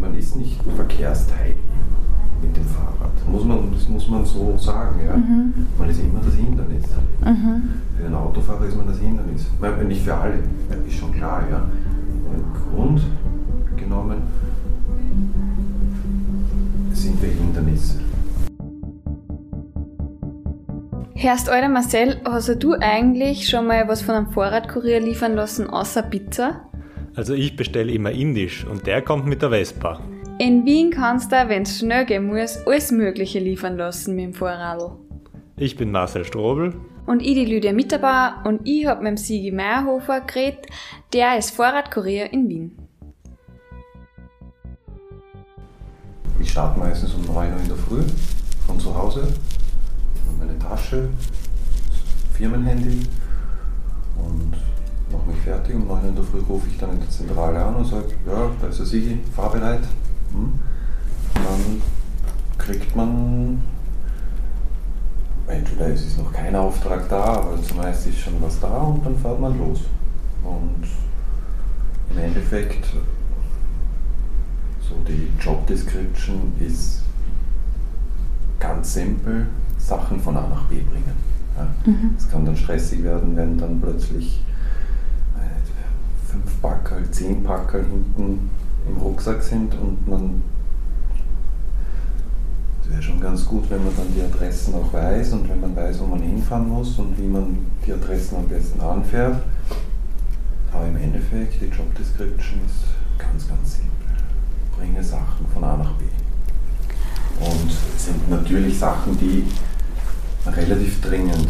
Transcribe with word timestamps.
Man 0.00 0.14
ist 0.14 0.36
nicht 0.36 0.60
verkehrsteilnehmer 0.76 1.58
mit 2.42 2.56
dem 2.56 2.64
Fahrrad. 2.64 3.10
Muss 3.30 3.44
man, 3.44 3.72
das 3.72 3.88
muss 3.88 4.08
man 4.08 4.24
so 4.24 4.56
sagen. 4.58 5.00
Ja? 5.04 5.16
Mhm. 5.16 5.52
Man 5.78 5.90
ist 5.90 6.00
immer 6.00 6.20
das 6.20 6.34
Hindernis. 6.34 6.84
Für 7.96 8.02
den 8.02 8.14
Autofahrer 8.14 8.64
ist 8.66 8.76
man 8.76 8.86
das 8.86 8.98
Hindernis. 8.98 9.46
Nicht 9.86 10.02
für 10.02 10.14
alle, 10.14 10.38
ist 10.86 10.96
schon 10.96 11.12
klar. 11.12 11.42
Ja? 11.50 11.64
Im 12.34 12.76
Grund 12.76 13.02
genommen 13.76 14.22
sind 16.92 17.20
wir 17.22 17.30
Hindernisse. 17.30 18.07
Herrst 21.20 21.48
Alter 21.48 21.68
Marcel, 21.68 22.20
hast 22.24 22.62
du 22.62 22.74
eigentlich 22.74 23.48
schon 23.48 23.66
mal 23.66 23.88
was 23.88 24.02
von 24.02 24.14
einem 24.14 24.30
Fahrradkurier 24.30 25.00
liefern 25.00 25.34
lassen, 25.34 25.68
außer 25.68 26.02
Pizza? 26.02 26.68
Also 27.16 27.34
ich 27.34 27.56
bestelle 27.56 27.90
immer 27.90 28.12
indisch 28.12 28.64
und 28.64 28.86
der 28.86 29.02
kommt 29.02 29.26
mit 29.26 29.42
der 29.42 29.50
Vespa. 29.50 29.98
In 30.38 30.64
Wien 30.64 30.90
kannst 30.90 31.32
du, 31.32 31.48
wenn 31.48 31.62
es 31.62 31.80
schnell 31.80 32.06
gehen 32.06 32.28
muss, 32.28 32.64
alles 32.64 32.92
Mögliche 32.92 33.40
liefern 33.40 33.76
lassen 33.76 34.14
mit 34.14 34.26
dem 34.26 34.32
Fahrradl. 34.32 34.92
Ich 35.56 35.76
bin 35.76 35.90
Marcel 35.90 36.24
Strobel. 36.24 36.76
Und 37.04 37.20
ich 37.20 37.34
die 37.34 37.46
Lydia 37.46 37.72
Mitterbauer 37.72 38.36
und 38.44 38.60
ich 38.62 38.86
hab 38.86 39.02
mit 39.02 39.08
dem 39.08 39.16
Sigi 39.16 39.50
Meyerhofer 39.50 40.20
geredet, 40.20 40.66
der 41.12 41.36
ist 41.36 41.50
Fahrradkurier 41.50 42.32
in 42.32 42.48
Wien. 42.48 42.78
Ich 46.38 46.52
starte 46.52 46.78
meistens 46.78 47.12
um 47.12 47.22
9 47.22 47.54
Uhr 47.54 47.60
in 47.60 47.66
der 47.66 47.76
Früh 47.76 48.02
von 48.68 48.78
zu 48.78 48.96
Hause. 48.96 49.26
Meine 50.48 50.58
Tasche, 50.60 51.10
Firmenhandy 52.32 53.06
und 54.16 54.52
mache 55.12 55.26
mich 55.26 55.40
fertig. 55.40 55.74
Um 55.74 55.86
9 55.86 56.02
Uhr 56.02 56.08
in 56.08 56.14
der 56.14 56.24
Früh 56.24 56.40
rufe 56.40 56.68
ich 56.68 56.78
dann 56.78 56.92
in 56.92 57.00
der 57.00 57.10
Zentrale 57.10 57.62
an 57.62 57.76
und 57.76 57.84
sage, 57.84 58.06
ja, 58.26 58.50
da 58.58 58.68
ist 58.68 58.78
der 58.78 58.86
Sigi, 58.86 59.20
fahrbereit. 59.36 59.82
Hm. 60.32 60.58
Dann 61.34 61.82
kriegt 62.56 62.96
man, 62.96 63.60
entweder 65.48 65.88
ist 65.88 66.16
noch 66.16 66.32
kein 66.32 66.56
Auftrag 66.56 67.06
da, 67.10 67.24
aber 67.24 67.62
zumeist 67.62 68.06
ist 68.06 68.18
schon 68.18 68.40
was 68.40 68.58
da 68.58 68.78
und 68.78 69.04
dann 69.04 69.18
fährt 69.18 69.38
man 69.38 69.58
los. 69.58 69.80
Und 70.44 70.88
im 72.10 72.18
Endeffekt 72.24 72.86
so 74.80 74.94
die 75.06 75.28
Job 75.38 75.66
Description 75.66 76.54
ist 76.58 77.02
ganz 78.58 78.94
simpel, 78.94 79.46
Sachen 79.88 80.20
von 80.20 80.36
A 80.36 80.46
nach 80.48 80.64
B 80.64 80.80
bringen. 80.80 81.16
Ja. 81.56 81.66
Es 82.16 82.30
kann 82.30 82.44
dann 82.44 82.56
stressig 82.56 83.02
werden, 83.02 83.34
wenn 83.36 83.56
dann 83.56 83.80
plötzlich 83.80 84.44
äh, 85.36 86.30
fünf 86.30 86.60
Packerl, 86.60 87.10
zehn 87.10 87.42
Packerl 87.42 87.84
hinten 87.84 88.50
im 88.86 88.96
Rucksack 88.98 89.42
sind 89.42 89.74
und 89.74 90.06
man 90.06 90.42
es 92.82 92.90
wäre 92.90 93.02
schon 93.02 93.20
ganz 93.20 93.44
gut, 93.44 93.68
wenn 93.68 93.84
man 93.84 93.94
dann 93.96 94.06
die 94.14 94.22
Adressen 94.22 94.74
auch 94.74 94.92
weiß 94.92 95.32
und 95.34 95.48
wenn 95.48 95.60
man 95.60 95.76
weiß, 95.76 96.00
wo 96.00 96.06
man 96.06 96.22
hinfahren 96.22 96.68
muss 96.68 96.98
und 96.98 97.18
wie 97.18 97.26
man 97.26 97.58
die 97.86 97.92
Adressen 97.92 98.36
am 98.36 98.48
besten 98.48 98.80
anfährt. 98.80 99.42
Aber 100.72 100.86
im 100.86 100.96
Endeffekt, 100.96 101.60
die 101.60 101.66
Job 101.66 101.94
Description 101.94 102.60
ist 102.64 102.84
ganz, 103.18 103.46
ganz 103.46 103.76
simpel. 103.76 103.92
Bringe 104.78 105.04
Sachen 105.04 105.46
von 105.52 105.64
A 105.64 105.76
nach 105.76 105.92
B. 105.92 106.04
Und 107.40 107.70
es 107.70 108.06
sind 108.06 108.30
natürlich 108.30 108.78
Sachen, 108.78 109.18
die 109.18 109.44
relativ 110.56 111.00
dringend 111.00 111.48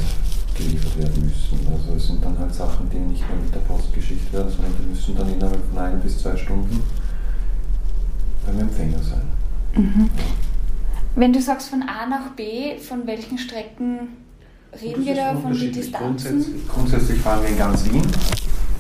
geliefert 0.57 0.99
werden 0.99 1.25
müssen. 1.25 1.67
Also 1.73 1.97
es 1.97 2.07
sind 2.09 2.25
dann 2.25 2.39
halt 2.39 2.55
Sachen, 2.55 2.91
die 2.91 2.99
nicht 2.99 3.27
mehr 3.29 3.39
mit 3.39 3.55
der 3.55 3.61
Post 3.61 3.93
geschickt 3.95 4.33
werden, 4.33 4.51
sondern 4.51 4.75
die 4.81 4.89
müssen 4.89 5.17
dann 5.17 5.33
innerhalb 5.33 5.61
von 5.73 5.79
ein 5.79 6.01
bis 6.01 6.19
zwei 6.19 6.37
Stunden 6.37 6.83
beim 8.45 8.61
Empfänger 8.61 8.99
sein. 8.99 10.11
Wenn 11.15 11.33
du 11.33 11.41
sagst 11.41 11.69
von 11.69 11.83
A 11.83 12.07
nach 12.07 12.31
B, 12.37 12.79
von 12.79 13.07
welchen 13.07 13.39
Strecken 13.39 14.09
reden 14.81 15.05
wir 15.05 15.15
da, 15.15 15.35
von 15.35 15.53
den. 15.53 15.73
Distanzen? 15.73 16.31
Grundsätzlich, 16.31 16.69
grundsätzlich 16.69 17.21
fahren 17.21 17.43
wir 17.43 17.51
in 17.51 17.59
ganz 17.59 17.85
Wien, 17.85 18.07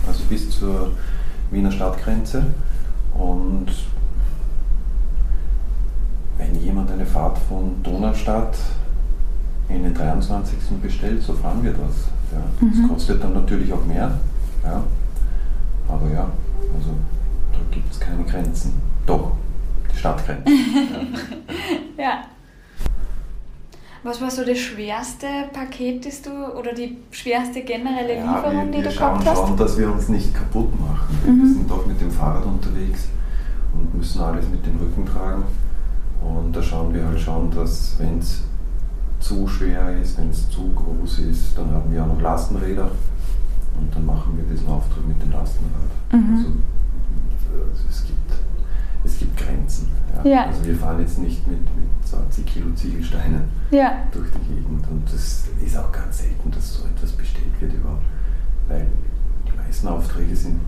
also 0.06 0.24
bis 0.28 0.50
zur 0.50 0.92
Wiener 1.50 1.70
Stadtgrenze. 1.70 2.44
Und 3.14 3.66
wenn 6.36 6.54
jemand 6.62 6.90
eine 6.90 7.06
Fahrt 7.06 7.38
von 7.38 7.82
Donaustadt 7.82 8.56
in 9.68 9.82
den 9.82 9.94
23. 9.94 10.58
bestellt, 10.82 11.22
so 11.22 11.34
fahren 11.34 11.62
wir 11.62 11.72
das. 11.72 12.08
Ja. 12.32 12.42
Das 12.60 12.88
kostet 12.88 13.22
dann 13.22 13.34
natürlich 13.34 13.72
auch 13.72 13.84
mehr. 13.84 14.18
Ja. 14.64 14.82
Aber 15.88 16.10
ja, 16.10 16.28
also 16.74 16.90
da 17.52 17.58
gibt 17.70 17.92
es 17.92 18.00
keine 18.00 18.24
Grenzen. 18.24 18.74
Doch, 19.06 19.32
die 19.92 19.96
Stadtgrenzen. 19.96 20.52
ja. 21.96 22.04
Ja. 22.04 22.24
Was 24.04 24.20
war 24.20 24.30
so 24.30 24.44
das 24.44 24.58
schwerste 24.58 25.26
Paket, 25.52 26.06
das 26.06 26.22
du, 26.22 26.30
oder 26.30 26.72
die 26.72 26.98
schwerste 27.10 27.62
generelle 27.62 28.16
Ja, 28.16 28.36
Lieferung, 28.36 28.66
wir, 28.66 28.72
die 28.72 28.84
wir 28.84 28.90
du 28.90 28.92
schauen 28.92 29.18
gehabt 29.18 29.28
hast? 29.38 29.48
schon, 29.48 29.56
dass 29.56 29.76
wir 29.76 29.92
uns 29.92 30.08
nicht 30.08 30.32
kaputt 30.32 30.70
machen. 30.80 31.18
Mhm. 31.26 31.42
Wir 31.42 31.52
sind 31.54 31.70
doch 31.70 31.84
mit 31.84 32.00
dem 32.00 32.10
Fahrrad 32.10 32.44
unterwegs 32.46 33.08
und 33.74 33.92
müssen 33.94 34.22
alles 34.22 34.48
mit 34.48 34.64
dem 34.64 34.78
Rücken 34.78 35.04
tragen. 35.04 35.42
Und 36.22 36.54
da 36.54 36.62
schauen 36.62 36.94
wir 36.94 37.04
halt 37.04 37.18
schon, 37.18 37.50
dass 37.50 37.96
wenn 37.98 38.18
es 38.20 38.42
zu 39.20 39.46
schwer 39.48 40.00
ist, 40.00 40.18
wenn 40.18 40.30
es 40.30 40.48
zu 40.50 40.70
groß 40.74 41.20
ist, 41.20 41.56
dann 41.58 41.70
haben 41.70 41.92
wir 41.92 42.02
auch 42.02 42.08
noch 42.08 42.20
Lastenräder 42.20 42.90
und 43.78 43.94
dann 43.94 44.06
machen 44.06 44.36
wir 44.36 44.44
diesen 44.44 44.68
Auftrag 44.68 45.06
mit 45.06 45.20
dem 45.22 45.30
Lastenrad. 45.32 45.90
Mhm. 46.12 46.36
Also, 46.36 46.48
also 47.70 47.84
es, 47.88 48.04
gibt, 48.04 48.32
es 49.04 49.18
gibt 49.18 49.36
Grenzen. 49.36 49.88
Ja. 50.24 50.30
Ja. 50.30 50.46
Also 50.46 50.64
wir 50.64 50.76
fahren 50.76 51.00
jetzt 51.00 51.18
nicht 51.18 51.46
mit, 51.46 51.60
mit 51.60 51.88
20 52.06 52.46
Kilo 52.46 52.66
Ziegelsteinen 52.74 53.42
Ja. 53.70 53.92
durch 54.12 54.28
die 54.30 54.54
Gegend. 54.54 54.86
Und 54.90 55.02
das 55.12 55.44
ist 55.64 55.76
auch 55.76 55.92
ganz 55.92 56.18
selten, 56.18 56.50
dass 56.50 56.74
so 56.74 56.84
etwas 56.86 57.12
bestellt 57.12 57.60
wird 57.60 57.74
überhaupt. 57.74 58.02
Weil 58.68 58.86
die 59.46 59.56
meisten 59.56 59.88
Aufträge 59.88 60.34
sind 60.34 60.60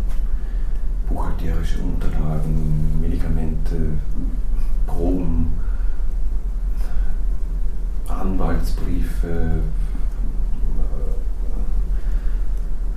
buchhalterische 1.09 1.81
Unterlagen, 1.81 3.00
Medikamente, 3.00 3.77
Proben, 4.87 5.53
Anwaltsbriefe, 8.10 9.60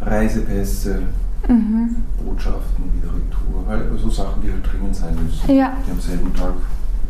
äh, 0.01 0.09
Reisepässe, 0.09 1.03
Mhm. 1.47 1.97
Botschaften, 2.24 2.85
wieder 2.94 3.12
Retour, 3.13 3.68
halt 3.68 3.84
so 4.00 4.09
Sachen, 4.09 4.41
die 4.41 4.50
halt 4.51 4.66
dringend 4.72 4.96
sein 4.96 5.13
müssen, 5.16 5.53
Ja. 5.53 5.74
die 5.85 5.91
am 5.91 6.00
selben 6.00 6.34
Tag 6.34 6.53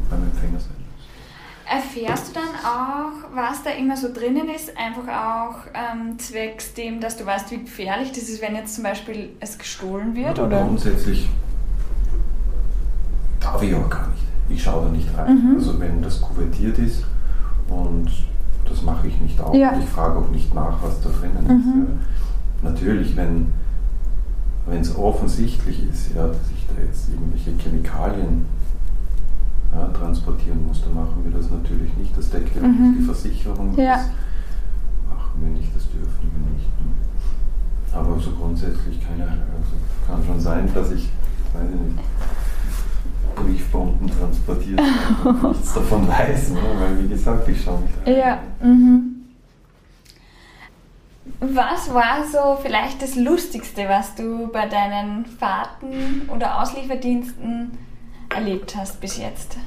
beim 0.10 0.24
Empfänger 0.24 0.60
sein 0.60 0.72
müssen. 0.72 0.84
Erfährst 1.66 2.30
du 2.30 2.34
dann 2.40 2.50
auch, 2.66 3.36
was 3.36 3.62
da 3.64 3.70
immer 3.72 3.96
so 3.96 4.12
drinnen 4.12 4.50
ist, 4.50 4.76
einfach 4.76 5.08
auch 5.08 5.56
ähm, 5.76 6.18
zwecks 6.20 6.74
dem, 6.74 7.00
dass 7.00 7.16
du 7.16 7.26
weißt, 7.28 7.52
wie 7.52 7.60
gefährlich 7.60 8.10
das 8.12 8.24
ist, 8.24 8.42
wenn 8.42 8.56
jetzt 8.56 8.74
zum 8.76 8.84
Beispiel 8.84 9.30
es 9.40 9.58
gestohlen 9.58 10.16
wird? 10.16 10.38
Ja, 10.40 10.46
Oder? 10.46 10.62
Grundsätzlich 10.64 11.30
darf 13.40 13.62
ich 13.62 13.74
auch 13.76 13.90
gar 13.90 14.08
nicht. 14.10 14.24
Ich 14.50 14.64
schaue 14.64 14.86
da 14.86 14.92
nicht 14.92 15.08
rein. 15.18 15.36
Mhm. 15.52 15.56
Also 15.58 15.80
wenn 15.80 16.02
das 16.02 16.20
kuvertiert 16.22 16.78
ist 16.80 17.04
und 17.74 18.10
das 18.70 18.82
mache 18.84 19.08
ich 19.08 19.20
nicht 19.20 19.40
auch. 19.42 19.54
Ja. 19.54 19.74
Ich 19.80 19.86
frage 19.86 20.18
auch 20.20 20.30
nicht 20.30 20.54
nach, 20.54 20.82
was 20.82 21.02
da 21.02 21.10
drinnen 21.10 21.44
ist. 21.46 21.66
Mhm. 21.66 21.88
Ja. 22.64 22.70
Natürlich, 22.70 23.16
wenn 23.16 23.48
es 24.80 24.96
offensichtlich 24.96 25.84
ist, 25.90 26.16
ja, 26.16 26.28
dass 26.28 26.38
ich 26.56 26.66
da 26.74 26.82
jetzt 26.82 27.10
irgendwelche 27.10 27.52
Chemikalien 27.62 28.46
ja, 29.74 29.88
transportieren 29.88 30.66
muss, 30.68 30.82
dann 30.84 30.94
machen 30.96 31.24
wir 31.24 31.32
das 31.38 31.50
natürlich 31.50 31.96
nicht. 31.98 32.18
Das 32.18 32.30
deckt 32.30 32.56
ja 32.56 32.62
Mhm. 32.62 32.90
nicht 32.92 33.00
die 33.02 33.06
Versicherung. 33.06 33.78
Ja. 33.78 33.96
Das 33.98 34.06
machen 35.10 35.42
wir 35.42 35.50
nicht, 35.50 35.76
das 35.76 35.84
dürfen 35.92 36.32
wir 36.32 36.54
nicht. 36.54 36.70
Aber 37.94 38.20
so 38.20 38.32
grundsätzlich 38.32 39.00
keine, 39.06 39.24
also 39.26 39.76
kann 40.08 40.24
schon 40.26 40.40
sein, 40.40 40.68
dass 40.74 40.90
ich, 40.92 41.12
weiß 41.54 41.70
ich 41.74 41.80
nicht, 41.96 42.04
Briefbomben 43.36 44.10
transportiert 44.10 44.82
und 45.24 45.44
nichts 45.52 45.74
davon 45.74 46.08
weiß, 46.08 46.52
ne? 46.52 46.60
weil 46.80 47.04
wie 47.04 47.10
gesagt, 47.10 47.48
ich 47.48 47.62
schaue 47.64 47.80
nicht 47.82 47.94
rein. 48.06 48.16
Ja. 48.16 48.40
Mhm. 48.62 49.14
Was 51.40 51.94
war 51.94 52.26
so 52.30 52.62
vielleicht 52.62 53.02
das 53.02 53.16
Lustigste, 53.16 53.88
was 53.88 54.16
du 54.16 54.48
bei 54.48 54.68
deinen 54.68 55.26
Fahrten 55.26 56.30
oder 56.34 56.62
Auslieferdiensten 56.62 57.72
erlebt 58.34 58.76
hast 58.76 59.00
bis 59.00 59.18
jetzt? 59.18 59.58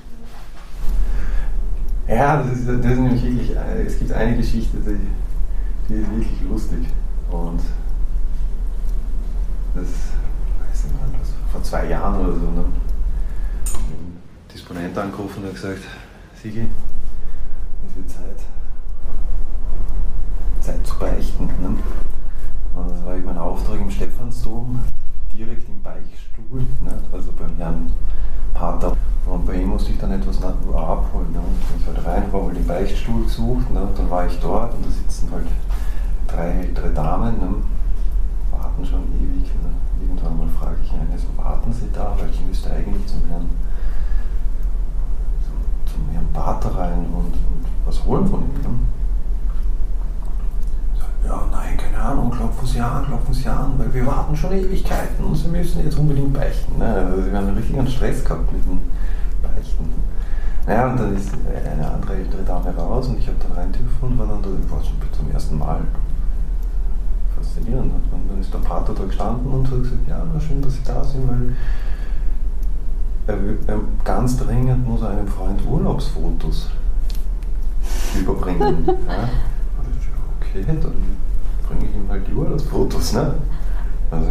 Ja, 2.08 2.42
das 2.42 2.58
ist, 2.58 2.68
das 2.68 2.76
ist 2.76 2.98
nämlich 2.98 3.22
wirklich, 3.22 3.56
es 3.86 3.98
gibt 3.98 4.12
eine 4.12 4.36
Geschichte, 4.36 4.76
die, 4.78 4.98
die 5.88 6.00
ist 6.00 6.10
wirklich 6.10 6.40
lustig. 6.48 6.86
Und 7.30 7.60
das, 9.74 9.84
weiß 9.84 10.84
nicht 10.84 10.94
wann 11.00 11.12
das, 11.18 11.32
vor 11.50 11.62
zwei 11.62 11.86
Jahren 11.88 12.24
oder 12.24 12.34
so, 12.34 12.50
ne? 12.50 12.64
Disponent 14.56 14.96
angerufen 14.96 15.42
und 15.42 15.48
hat 15.48 15.54
gesagt, 15.54 15.82
Sigi, 16.42 16.66
es 17.86 17.94
wird 17.94 18.08
Zeit, 18.08 18.40
Zeit 20.62 20.86
zu 20.86 20.98
beichten. 20.98 21.44
Ne? 21.44 21.76
Und 22.74 22.90
das 22.90 23.04
war 23.04 23.16
eben 23.16 23.28
ein 23.28 23.36
Auftrag 23.36 23.78
im 23.78 23.90
Stephansdom. 23.90 24.80
Direkt 25.30 25.68
im 25.68 25.82
Beichtstuhl, 25.82 26.60
ne? 26.82 26.98
also 27.12 27.32
beim 27.32 27.54
Herrn 27.58 27.92
Pater. 28.54 28.96
Und 29.26 29.44
bei 29.44 29.56
ihm 29.56 29.68
musste 29.68 29.92
ich 29.92 29.98
dann 29.98 30.12
etwas 30.12 30.42
abholen. 30.42 31.32
Ne? 31.32 31.38
Und 31.38 31.78
ich 31.78 31.86
halt 31.86 32.06
rein, 32.06 32.22
habe 32.32 32.46
halt 32.46 32.56
den 32.56 32.66
Beichtstuhl 32.66 33.24
gesucht. 33.24 33.70
Ne? 33.70 33.82
Und 33.82 33.98
dann 33.98 34.10
war 34.10 34.26
ich 34.26 34.38
dort 34.40 34.72
und 34.72 34.86
da 34.86 34.90
sitzen 34.90 35.30
halt 35.32 35.48
drei 36.28 36.48
ältere 36.62 36.94
Damen, 36.94 37.38
ne? 37.38 37.54
warten 38.50 38.86
schon 38.86 39.02
ewig. 39.20 39.52
Ne? 39.62 39.68
Irgendwann 40.00 40.38
mal 40.38 40.48
frage 40.48 40.78
ich 40.82 40.90
eine, 40.92 41.18
so 41.18 41.28
warten 41.36 41.70
Sie 41.74 41.90
da, 41.92 42.16
weil 42.18 42.30
ich 42.30 42.40
müsste 42.40 42.70
eigentlich 42.70 43.06
zum 43.06 43.20
Herrn, 43.28 43.50
zum 45.96 46.12
Herrn 46.12 46.26
Pater 46.32 46.74
rein 46.76 47.06
und, 47.12 47.32
und 47.32 47.64
was 47.86 48.04
holen 48.04 48.28
von 48.28 48.40
ihm. 48.40 48.86
Ja, 51.26 51.42
nein, 51.50 51.76
keine 51.76 52.02
Ahnung, 52.02 52.30
klopfen 52.30 52.68
Sie 52.68 52.80
an, 52.80 53.04
klopfen 53.04 53.34
Sie 53.34 53.48
an, 53.48 53.72
weil 53.78 53.92
wir 53.92 54.06
warten 54.06 54.36
schon 54.36 54.52
Ewigkeiten 54.52 55.24
und 55.24 55.34
Sie 55.34 55.48
müssen 55.48 55.82
jetzt 55.82 55.98
unbedingt 55.98 56.32
beichten. 56.32 56.78
Ne? 56.78 56.86
Also 56.86 57.22
Sie 57.22 57.34
haben 57.34 57.48
einen 57.48 57.56
richtigen 57.56 57.86
Stress 57.88 58.24
gehabt 58.24 58.52
mit 58.52 58.64
dem 58.64 58.80
Beichten. 59.42 59.90
Naja, 60.66 60.88
und 60.88 61.00
dann 61.00 61.16
ist 61.16 61.30
eine 61.32 61.90
andere 61.90 62.14
ältere 62.14 62.42
Dame 62.42 62.74
raus 62.76 63.08
und 63.08 63.18
ich 63.18 63.26
habe 63.26 63.38
dann 63.40 63.56
rein 63.56 63.72
dürfen 63.72 64.02
und 64.02 64.18
war 64.18 64.26
dann 64.26 64.42
da, 64.42 64.48
war 64.70 64.82
schon 64.82 64.96
zum 65.12 65.30
ersten 65.32 65.58
Mal 65.58 65.80
faszinierend. 67.36 67.92
Und 67.92 68.30
dann 68.30 68.40
ist 68.40 68.52
der 68.52 68.58
Pater 68.58 68.92
da 68.94 69.04
gestanden 69.04 69.50
und 69.50 69.70
hat 69.70 69.82
gesagt, 69.82 70.08
ja, 70.08 70.22
schön, 70.40 70.62
dass 70.62 70.74
Sie 70.74 70.84
da 70.84 71.02
sind, 71.02 71.28
weil 71.28 71.54
ganz 74.04 74.36
dringend 74.38 74.86
muss 74.86 75.02
er 75.02 75.10
einem 75.10 75.26
Freund 75.26 75.60
Urlaubsfotos 75.66 76.68
überbringen. 78.18 78.84
ja? 78.86 79.28
Okay, 80.40 80.64
dann 80.66 80.92
bringe 81.66 81.90
ich 81.90 81.96
ihm 81.96 82.08
halt 82.08 82.26
die 82.28 82.32
Urlaubsfotos. 82.32 83.12
Ne? 83.14 83.34
Also, 84.10 84.28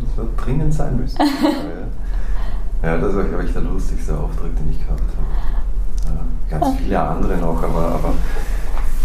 das 0.00 0.16
wird 0.16 0.28
dringend 0.44 0.72
sein 0.72 0.96
müssen. 0.96 1.18
ja, 2.82 2.96
das 2.96 3.16
war, 3.16 3.24
glaube 3.24 3.44
ich, 3.44 3.52
der 3.52 3.62
lustigste 3.62 4.16
Auftritt, 4.16 4.58
den 4.58 4.70
ich 4.70 4.78
gehabt 4.78 5.00
habe. 5.00 6.14
Ja, 6.14 6.58
ganz 6.58 6.78
viele 6.78 7.00
andere 7.00 7.36
noch, 7.38 7.62
aber, 7.62 7.88
aber 7.88 8.14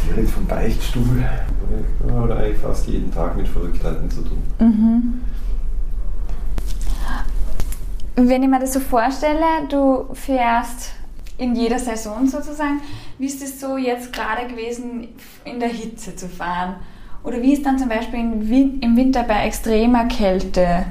direkt 0.08 0.30
vom 0.30 0.46
Beichtstuhl 0.46 1.24
oder 2.24 2.38
eigentlich 2.38 2.58
fast 2.58 2.88
jeden 2.88 3.12
Tag 3.12 3.38
mit 3.38 3.48
Verrücktheiten 3.48 4.10
zu 4.10 4.22
tun. 4.22 4.44
Mhm. 4.60 5.22
Wenn 8.16 8.44
ich 8.44 8.50
mir 8.50 8.60
das 8.60 8.74
so 8.74 8.80
vorstelle, 8.80 9.68
du 9.70 10.14
fährst 10.14 10.92
in 11.38 11.56
jeder 11.56 11.80
Saison 11.80 12.28
sozusagen, 12.28 12.82
wie 13.18 13.26
ist 13.26 13.42
es 13.42 13.60
so 13.60 13.78
jetzt 13.78 14.14
gerade 14.14 14.48
gewesen, 14.48 15.08
in 15.46 15.60
der 15.60 15.70
Hitze 15.70 16.16
zu 16.16 16.28
fahren? 16.28 16.76
Oder 17.24 17.42
wie 17.42 17.54
ist 17.54 17.66
dann 17.66 17.78
zum 17.78 17.90
Beispiel 17.90 18.20
im 18.20 18.98
Winter 18.98 19.24
bei 19.24 19.46
extremer 19.46 20.06
Kälte? 20.06 20.86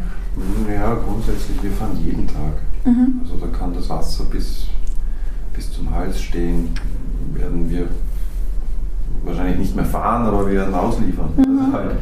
Ja, 0.73 0.95
grundsätzlich, 0.95 1.63
wir 1.63 1.73
fahren 1.73 1.99
jeden 2.05 2.27
Tag. 2.27 2.55
Mhm. 2.85 3.21
Also 3.23 3.37
da 3.37 3.47
kann 3.57 3.75
das 3.75 3.89
Wasser 3.89 4.25
bis, 4.25 4.67
bis 5.55 5.73
zum 5.73 5.95
Hals 5.95 6.21
stehen, 6.23 6.71
werden 7.35 7.69
wir 7.69 7.89
wahrscheinlich 9.25 9.59
nicht 9.59 9.77
mehr 9.77 9.85
fahren, 9.85 10.27
aber 10.27 10.47
wir 10.47 10.61
werden 10.61 10.75
ausliefern. 10.75 11.33
Mhm. 11.37 11.73
Halt, 11.73 11.93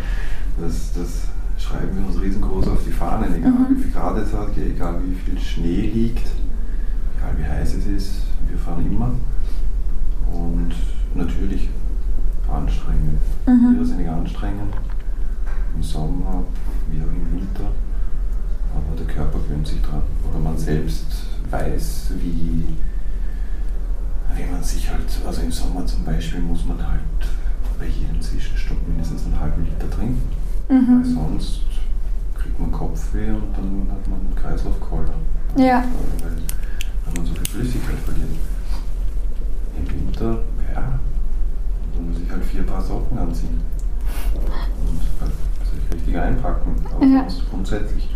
das, 0.60 0.92
das, 0.94 1.22
schreiben 1.68 1.98
wir 1.98 2.06
uns 2.06 2.20
riesengroß 2.20 2.68
auf 2.68 2.84
die 2.84 2.92
Fahnen, 2.92 3.34
egal 3.34 3.52
mhm. 3.52 3.76
wie 3.76 3.82
viel 3.82 3.92
Grad 3.92 4.16
es 4.18 4.32
hat, 4.32 4.56
egal 4.56 5.00
wie 5.04 5.14
viel 5.14 5.38
Schnee 5.38 5.90
liegt, 5.92 6.26
egal 7.16 7.36
wie 7.36 7.44
heiß 7.44 7.74
es 7.74 7.86
ist, 7.86 8.22
wir 8.48 8.58
fahren 8.58 8.86
immer. 8.86 9.12
Und 10.32 10.74
natürlich 11.14 11.68
anstrengend, 12.50 13.20
mhm. 13.46 13.76
irrsinnig 13.78 14.08
anstrengend. 14.08 14.74
Im 15.74 15.82
Sommer 15.82 16.42
wie 16.90 17.00
auch 17.02 17.10
im 17.10 17.38
Winter. 17.38 17.70
Aber 18.74 18.96
der 18.96 19.06
Körper 19.06 19.38
gewöhnt 19.38 19.66
sich 19.66 19.80
dran. 19.82 20.02
Oder 20.28 20.38
man 20.38 20.56
selbst 20.56 21.06
weiß, 21.50 22.12
wie 22.20 22.64
wie 24.34 24.52
man 24.52 24.62
sich 24.62 24.88
halt, 24.88 25.04
also 25.26 25.42
im 25.42 25.50
Sommer 25.50 25.84
zum 25.84 26.04
Beispiel 26.04 26.40
muss 26.40 26.64
man 26.64 26.78
halt 26.78 27.00
bei 27.78 27.86
jedem 27.86 28.20
Zwischenstopp 28.20 28.76
mindestens 28.86 29.24
einen 29.24 29.40
halben 29.40 29.64
Liter 29.64 29.90
trinken. 29.90 30.22
Mhm. 30.68 31.02
Weil 31.02 31.04
sonst 31.04 31.60
kriegt 32.34 32.58
man 32.60 32.70
Kopfweh 32.72 33.30
und 33.30 33.56
dann 33.56 33.86
hat 33.90 34.08
man 34.08 34.20
einen 34.20 34.34
Kreislaufkoller. 34.34 35.14
Ja. 35.56 35.84
Weil, 36.22 36.32
weil 36.32 37.14
man 37.16 37.26
so 37.26 37.34
viel 37.34 37.46
Flüssigkeit 37.46 37.98
verliert. 37.98 38.28
Im 39.76 39.90
Winter, 39.90 40.42
ja, 40.74 40.98
dann 41.94 42.08
muss 42.08 42.20
ich 42.22 42.30
halt 42.30 42.44
vier 42.44 42.62
Paar 42.64 42.82
Socken 42.82 43.18
anziehen. 43.18 43.60
Und 44.34 45.00
halt 45.20 45.32
sich 45.70 45.94
richtig 45.94 46.18
einpacken. 46.18 46.74
Aber 46.94 47.06
ja. 47.06 47.20
sonst 47.20 47.48
grundsätzlich, 47.50 48.14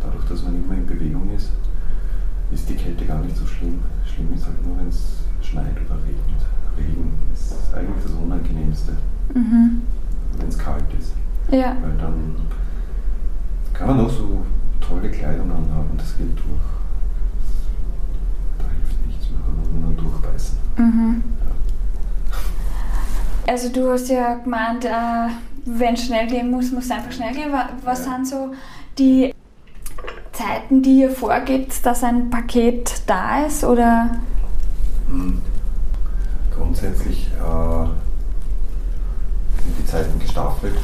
dadurch, 0.00 0.24
dass 0.24 0.42
man 0.42 0.56
immer 0.56 0.74
in 0.74 0.86
Bewegung 0.86 1.30
ist, 1.34 1.50
ist 2.52 2.68
die 2.68 2.74
Kälte 2.74 3.04
gar 3.04 3.20
nicht 3.20 3.36
so 3.36 3.46
schlimm. 3.46 3.80
Schlimm 4.04 4.32
ist 4.34 4.46
halt 4.46 4.64
nur, 4.66 4.78
wenn 4.78 4.88
es 4.88 5.18
schneit 5.42 5.76
oder 5.86 5.98
regnet. 6.02 6.42
Regen 6.76 7.12
ist 7.32 7.54
eigentlich 7.74 8.02
das 8.02 8.12
Unangenehmste, 8.12 8.92
mhm. 9.34 9.82
wenn 10.38 10.48
es 10.48 10.58
kalt 10.58 10.84
ist. 10.98 11.14
Ja. 11.50 11.76
Weil 11.80 11.96
dann 11.98 12.36
kann 13.72 13.86
man 13.88 14.06
auch 14.06 14.10
so 14.10 14.44
tolle 14.80 15.10
Kleidung 15.10 15.50
anhaben, 15.50 15.96
das 15.96 16.16
geht 16.16 16.36
durch. 16.36 16.46
Da 18.58 18.64
hilft 18.64 19.06
nichts 19.06 19.30
mehr, 19.30 19.40
da 19.44 19.50
muss 19.58 19.68
man 19.72 19.82
dann 19.82 19.96
durchbeißen. 19.96 20.58
Mhm. 20.76 21.24
Ja. 23.46 23.52
Also 23.52 23.68
du 23.70 23.90
hast 23.90 24.08
ja 24.08 24.34
gemeint, 24.34 24.84
äh, 24.84 25.28
wenn 25.64 25.94
es 25.94 26.04
schnell 26.04 26.26
gehen 26.26 26.50
muss, 26.50 26.70
muss 26.72 26.84
es 26.84 26.90
einfach 26.90 27.12
schnell 27.12 27.34
gehen. 27.34 27.52
Was 27.84 28.06
ja. 28.06 28.12
sind 28.12 28.28
so 28.28 28.52
die 28.98 29.34
Zeiten, 30.32 30.82
die 30.82 31.00
ihr 31.00 31.10
vorgebt, 31.10 31.84
dass 31.84 32.04
ein 32.04 32.30
Paket 32.30 33.02
da 33.06 33.44
ist? 33.44 33.64
Oder? 33.64 34.10
Hm. 35.08 35.40
Grundsätzlich 36.54 37.28
äh, 37.28 37.84
sind 39.62 39.78
die 39.78 39.86
Zeiten 39.86 40.18
gestaffelt. 40.18 40.78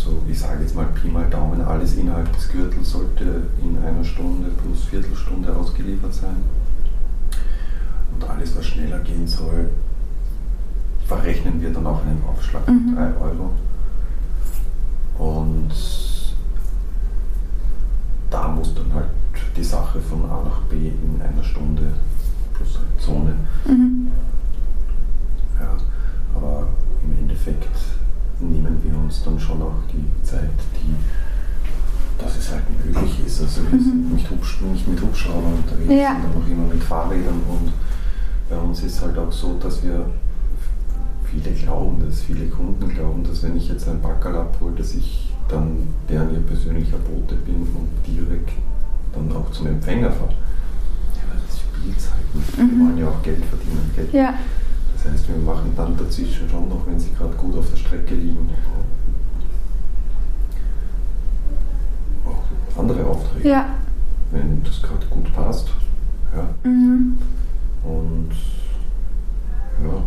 Also 0.00 0.16
ich 0.26 0.38
sage 0.38 0.62
jetzt 0.62 0.74
mal 0.74 0.86
Pi 0.86 1.08
mal 1.08 1.28
Daumen, 1.28 1.60
alles 1.60 1.94
innerhalb 1.96 2.32
des 2.32 2.48
Gürtels 2.48 2.90
sollte 2.90 3.42
in 3.62 3.76
einer 3.84 4.02
Stunde 4.02 4.48
plus 4.48 4.84
Viertelstunde 4.84 5.54
ausgeliefert 5.54 6.14
sein. 6.14 6.36
Und 8.14 8.24
alles, 8.24 8.56
was 8.56 8.64
schneller 8.64 9.00
gehen 9.00 9.28
soll, 9.28 9.68
verrechnen 11.06 11.60
wir 11.60 11.70
dann 11.70 11.86
auch 11.86 12.00
einen 12.00 12.22
Aufschlag 12.26 12.64
von 12.64 12.92
mhm. 12.92 12.96
3 12.96 13.02
Euro. 13.20 13.50
Und 15.18 15.70
da 18.30 18.48
muss 18.48 18.74
dann 18.74 18.94
halt 18.94 19.10
die 19.54 19.64
Sache 19.64 20.00
von 20.00 20.24
A 20.24 20.42
nach 20.44 20.60
B 20.62 20.76
in 20.76 21.20
einer 21.20 21.44
Stunde 21.44 21.92
plus 22.54 22.78
eine 22.78 23.04
Zone. 23.04 23.34
Mhm. 23.66 24.10
Ja, 25.60 25.76
aber 26.34 26.68
im 27.04 27.18
Endeffekt 27.18 27.68
nehmen 28.40 28.78
wir 28.82 28.96
uns 28.96 29.22
dann 29.24 29.38
schon 29.38 29.62
auch 29.62 29.82
die 29.92 30.24
Zeit, 30.24 30.50
die, 30.74 32.22
dass 32.22 32.36
es 32.36 32.50
halt 32.50 32.64
möglich 32.84 33.20
ist. 33.26 33.40
Also 33.42 33.62
wir 33.62 33.78
mhm. 33.78 33.84
sind 33.84 34.14
nicht, 34.14 34.30
Hubsch 34.30 34.60
nicht 34.62 34.88
mit 34.88 35.00
Hubschraubern 35.00 35.54
unterwegs, 35.54 35.92
ja. 35.92 36.12
sondern 36.12 36.40
noch 36.40 36.48
immer 36.48 36.72
mit 36.72 36.82
Fahrrädern 36.82 37.40
und 37.48 37.72
bei 38.48 38.58
uns 38.58 38.82
ist 38.82 39.00
halt 39.00 39.16
auch 39.16 39.30
so, 39.30 39.56
dass 39.62 39.82
wir 39.82 40.06
viele 41.30 41.54
glauben 41.54 42.02
das, 42.04 42.22
viele 42.22 42.46
Kunden 42.46 42.88
glauben, 42.88 43.22
dass 43.22 43.42
wenn 43.42 43.56
ich 43.56 43.68
jetzt 43.68 43.88
ein 43.88 44.00
Backerl 44.00 44.36
abhole, 44.36 44.74
dass 44.74 44.94
ich 44.94 45.32
dann 45.48 45.88
deren 46.08 46.34
ihr 46.34 46.40
persönlicher 46.40 46.98
Bote 46.98 47.36
bin 47.36 47.56
und 47.56 47.88
direkt 48.06 48.50
dann 49.14 49.30
auch 49.36 49.50
zum 49.52 49.68
Empfänger 49.68 50.10
fahre. 50.10 50.30
Ja, 50.30 51.36
das 51.46 51.60
spielt 51.60 51.96
halt 52.12 52.34
nicht. 52.34 52.58
Mhm. 52.58 52.70
Wir 52.70 52.86
wollen 52.86 52.98
ja 52.98 53.08
auch 53.08 53.22
Geld 53.22 53.44
verdienen. 53.44 53.90
Geld. 53.94 54.12
Ja. 54.12 54.34
Das 55.02 55.12
heißt, 55.12 55.28
wir 55.28 55.36
machen 55.36 55.72
dann 55.76 55.96
dazwischen 55.96 56.48
schon 56.50 56.68
noch, 56.68 56.86
wenn 56.86 57.00
sie 57.00 57.12
gerade 57.12 57.34
gut 57.36 57.56
auf 57.56 57.70
der 57.70 57.76
Strecke 57.76 58.14
liegen, 58.14 58.50
auch 62.26 62.78
andere 62.78 63.06
Aufträge. 63.06 63.48
Ja. 63.48 63.66
Wenn 64.30 64.62
das 64.62 64.82
gerade 64.82 65.06
gut 65.06 65.32
passt. 65.32 65.68
Ja. 66.36 66.70
Mhm. 66.70 67.16
Und 67.82 68.30
ja. 69.82 70.02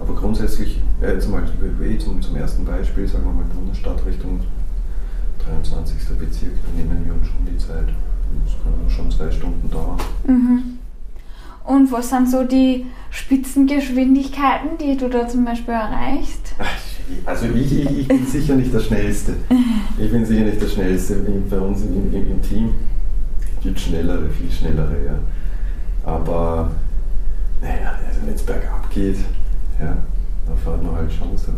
Aber 0.00 0.14
grundsätzlich, 0.14 0.80
ja, 1.00 1.08
jetzt 1.10 1.28
mal 1.28 1.42
zum, 1.98 2.22
zum 2.22 2.36
ersten 2.36 2.64
Beispiel, 2.64 3.08
sagen 3.08 3.24
wir 3.24 3.32
mal 3.32 3.44
Bundesstadt 3.44 4.06
Richtung 4.06 4.40
23. 5.44 5.96
Bezirk, 6.18 6.52
da 6.62 6.76
nehmen 6.76 7.04
wir 7.04 7.14
uns 7.14 7.26
schon 7.26 7.44
die 7.44 7.58
Zeit. 7.58 7.88
Das 8.44 8.54
kann 8.62 8.88
schon 8.88 9.10
zwei 9.10 9.30
Stunden 9.30 9.68
dauern. 9.68 9.98
Mhm. 10.26 10.75
Und 11.66 11.90
was 11.92 12.10
sind 12.10 12.30
so 12.30 12.44
die 12.44 12.86
Spitzengeschwindigkeiten, 13.10 14.78
die 14.80 14.96
du 14.96 15.08
da 15.08 15.26
zum 15.28 15.44
Beispiel 15.44 15.74
erreichst? 15.74 16.54
Also 17.24 17.46
ich, 17.46 17.72
ich, 17.80 17.98
ich 18.00 18.08
bin 18.08 18.26
sicher 18.26 18.54
nicht 18.54 18.72
der 18.72 18.80
Schnellste. 18.80 19.34
Ich 19.98 20.10
bin 20.10 20.24
sicher 20.24 20.44
nicht 20.44 20.60
der 20.60 20.66
Schnellste. 20.68 21.14
Bei 21.50 21.58
uns 21.58 21.82
im, 21.82 22.12
im, 22.14 22.30
im 22.32 22.42
Team 22.42 22.70
gibt 23.62 23.78
es 23.78 23.84
schnellere, 23.84 24.28
viel 24.30 24.50
schnellere. 24.50 24.96
Ja. 25.04 25.18
Aber 26.10 26.70
naja, 27.60 27.98
also 28.06 28.20
wenn 28.26 28.34
es 28.34 28.42
bergab 28.42 28.88
geht, 28.90 29.18
ja, 29.80 29.96
da 30.46 30.54
fährt 30.64 30.82
man 30.82 30.94
halt 30.96 31.12
schon 31.12 31.36
so 31.36 31.52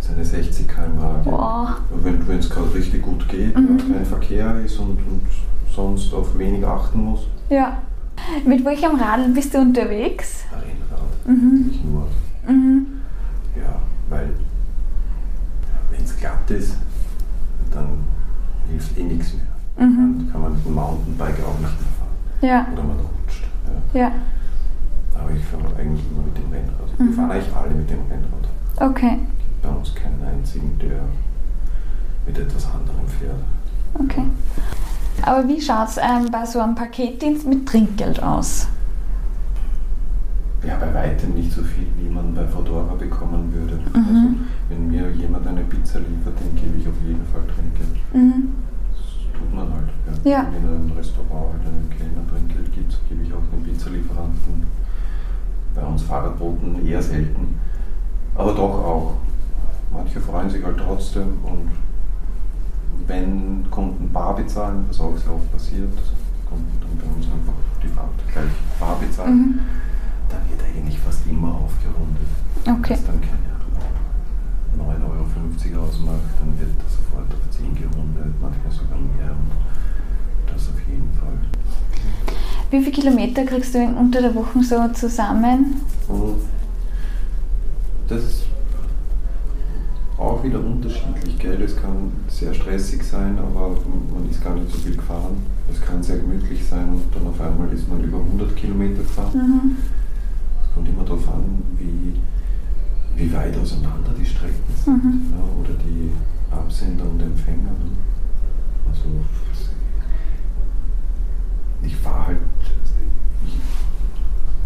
seine 0.00 0.24
60 0.24 0.66
km/h. 0.68 1.20
Boah. 1.24 1.76
Wenn 2.02 2.38
es 2.38 2.48
gerade 2.48 2.72
richtig 2.74 3.02
gut 3.02 3.28
geht, 3.28 3.56
Mhm. 3.58 3.78
kein 3.92 4.06
Verkehr 4.06 4.60
ist 4.64 4.78
und, 4.78 4.90
und 4.98 5.22
sonst 5.74 6.12
auf 6.14 6.38
wenig 6.38 6.66
achten 6.66 7.00
muss. 7.04 7.26
Ja. 7.50 7.82
Mit 8.46 8.64
welchem 8.64 8.96
Radl 9.00 9.28
bist 9.32 9.54
du 9.54 9.58
unterwegs? 9.58 10.44
Rennrad, 10.52 11.26
Mhm. 11.26 11.66
nicht 11.68 11.84
nur. 11.84 12.06
Mhm. 12.46 12.86
Ja, 13.56 13.80
weil 14.08 14.30
wenn 15.90 16.04
es 16.04 16.16
glatt 16.16 16.50
ist, 16.50 16.76
dann 17.72 17.88
hilft 18.70 18.96
eh 18.98 19.02
nichts 19.04 19.32
mehr. 19.34 19.86
Mhm. 19.86 20.18
Dann 20.18 20.32
kann 20.32 20.40
man 20.42 20.52
mit 20.52 20.64
dem 20.64 20.74
Mountainbike 20.74 21.40
auch 21.44 21.58
nicht 21.58 21.80
mehr 21.80 21.92
fahren. 21.98 22.08
Ja. 22.42 22.66
Oder 22.72 22.82
man 22.84 22.96
rutscht. 22.98 23.44
Ja. 23.94 24.00
Ja. 24.00 24.12
Aber 25.18 25.30
ich 25.32 25.44
fahre 25.44 25.64
eigentlich 25.78 26.04
immer 26.10 26.22
mit 26.22 26.36
dem 26.36 26.50
Rennrad. 26.52 26.88
Wir 26.98 27.06
Mhm. 27.06 27.12
fahren 27.14 27.30
eigentlich 27.30 27.54
alle 27.54 27.74
mit 27.74 27.90
dem 27.90 28.00
Rennrad. 28.10 28.48
Okay. 28.90 29.18
Bei 29.62 29.68
uns 29.70 29.94
keinen 29.94 30.22
einzigen, 30.22 30.78
der 30.78 31.00
mit 32.26 32.38
etwas 32.38 32.66
anderem 32.66 33.06
fährt. 33.18 33.40
Okay. 33.94 34.24
Aber 35.26 35.46
wie 35.48 35.60
schaut 35.60 35.88
es 35.88 35.96
ähm, 35.96 36.30
bei 36.30 36.44
so 36.46 36.60
einem 36.60 36.74
Paketdienst 36.74 37.46
mit 37.46 37.66
Trinkgeld 37.66 38.22
aus? 38.22 38.68
Ja, 40.66 40.76
bei 40.76 40.92
weitem 40.92 41.34
nicht 41.34 41.52
so 41.52 41.62
viel, 41.62 41.86
wie 41.96 42.08
man 42.08 42.34
bei 42.34 42.44
Fodora 42.46 42.94
bekommen 42.94 43.52
würde. 43.52 43.76
Mhm. 43.76 43.96
Also, 43.96 44.28
wenn 44.68 44.88
mir 44.88 45.10
jemand 45.12 45.46
eine 45.46 45.62
Pizza 45.62 46.00
liefert, 46.00 46.34
den 46.40 46.54
gebe 46.56 46.78
ich 46.78 46.88
auf 46.88 47.00
jeden 47.06 47.24
Fall 47.26 47.42
Trinkgeld. 47.46 47.94
Mhm. 48.12 48.48
Das 48.90 49.38
tut 49.38 49.54
man 49.54 49.72
halt. 49.72 50.24
Ja. 50.24 50.30
Ja. 50.30 50.46
Wenn 50.52 50.62
in 50.62 50.68
einem 50.68 50.92
Restaurant 50.96 51.52
halt 51.52 51.66
einen 51.66 51.88
Kellner 51.90 52.28
Trinkgeld 52.28 52.72
gibt, 52.72 52.98
gebe 53.08 53.22
ich 53.22 53.32
auch 53.32 53.46
den 53.52 53.62
Pizzalieferanten. 53.62 54.66
Bei 55.74 55.82
uns 55.82 56.02
Fahrradboten 56.02 56.84
eher 56.84 57.02
selten. 57.02 57.58
Aber 58.34 58.52
doch 58.52 58.84
auch. 58.84 59.14
Manche 59.92 60.20
freuen 60.20 60.50
sich 60.50 60.62
halt 60.64 60.76
trotzdem 60.76 61.38
und 61.44 61.70
wenn 63.08 63.66
Kunden 63.70 64.12
bar 64.12 64.36
bezahlen, 64.36 64.84
was 64.88 65.00
auch 65.00 65.16
sehr 65.16 65.34
oft 65.34 65.50
passiert, 65.50 65.90
Kunden 66.48 66.70
dann 66.80 66.96
bei 66.98 67.16
uns 67.16 67.26
einfach 67.26 67.54
die 67.82 67.88
Fahrt 67.88 68.10
gleich 68.32 68.52
bar 68.78 68.96
bezahlen, 69.00 69.36
Mhm. 69.36 69.60
dann 70.28 70.40
wird 70.50 70.62
eigentlich 70.62 70.98
fast 71.00 71.26
immer 71.26 71.48
aufgerundet. 71.54 72.28
Okay. 72.64 72.90
Wenn 72.90 72.96
es 72.96 73.06
dann 73.06 73.20
keine 73.20 73.48
9,50 74.78 75.74
Euro 75.74 75.86
ausmacht, 75.86 76.20
dann 76.38 76.58
wird 76.60 76.70
das 76.84 76.96
sofort 76.96 77.26
auf 77.32 77.50
10 77.50 77.74
gerundet, 77.74 78.34
manchmal 78.40 78.70
sogar 78.72 78.98
mehr 78.98 79.32
und 79.32 79.50
das 80.54 80.68
auf 80.68 80.80
jeden 80.88 81.10
Fall. 81.18 81.32
Wie 82.70 82.80
viele 82.82 82.92
Kilometer 82.92 83.44
kriegst 83.44 83.74
du 83.74 83.78
in 83.82 83.94
unter 83.94 84.20
der 84.20 84.34
Woche 84.34 84.62
so 84.62 84.86
zusammen? 84.92 85.80
Und 86.08 86.36
das 88.08 88.22
ist 88.22 88.42
auch 90.18 90.42
wieder 90.42 90.58
unterschiedlich, 90.58 91.38
gell? 91.38 91.62
Es 91.62 91.76
kann 91.76 92.12
sehr 92.28 92.52
stressig 92.52 93.02
sein, 93.02 93.38
aber 93.38 93.70
man 94.12 94.28
ist 94.30 94.42
gar 94.42 94.54
nicht 94.54 94.70
so 94.70 94.78
viel 94.78 94.96
gefahren. 94.96 95.36
Es 95.70 95.80
kann 95.80 96.02
sehr 96.02 96.18
gemütlich 96.18 96.64
sein 96.66 96.88
und 96.88 97.02
dann 97.14 97.26
auf 97.28 97.40
einmal 97.40 97.72
ist 97.72 97.88
man 97.88 98.02
über 98.02 98.18
100 98.18 98.56
Kilometer 98.56 98.96
gefahren. 99.02 99.32
Mhm. 99.34 99.76
Es 100.62 100.74
kommt 100.74 100.88
immer 100.88 101.04
darauf 101.04 101.28
an, 101.28 101.62
wie, 101.78 102.14
wie 103.16 103.32
weit 103.32 103.56
auseinander 103.56 104.10
die 104.18 104.26
Strecken 104.26 104.54
sind 104.84 105.04
Mhm. 105.04 105.10
ne? 105.30 105.60
oder 105.60 105.74
die 105.84 106.10
Absender 106.50 107.04
und 107.04 107.20
Empfänger. 107.22 107.70
Ne? 107.70 107.90
Also 108.88 109.04
ich 111.82 111.94
fahre 111.96 112.26
halt 112.26 112.38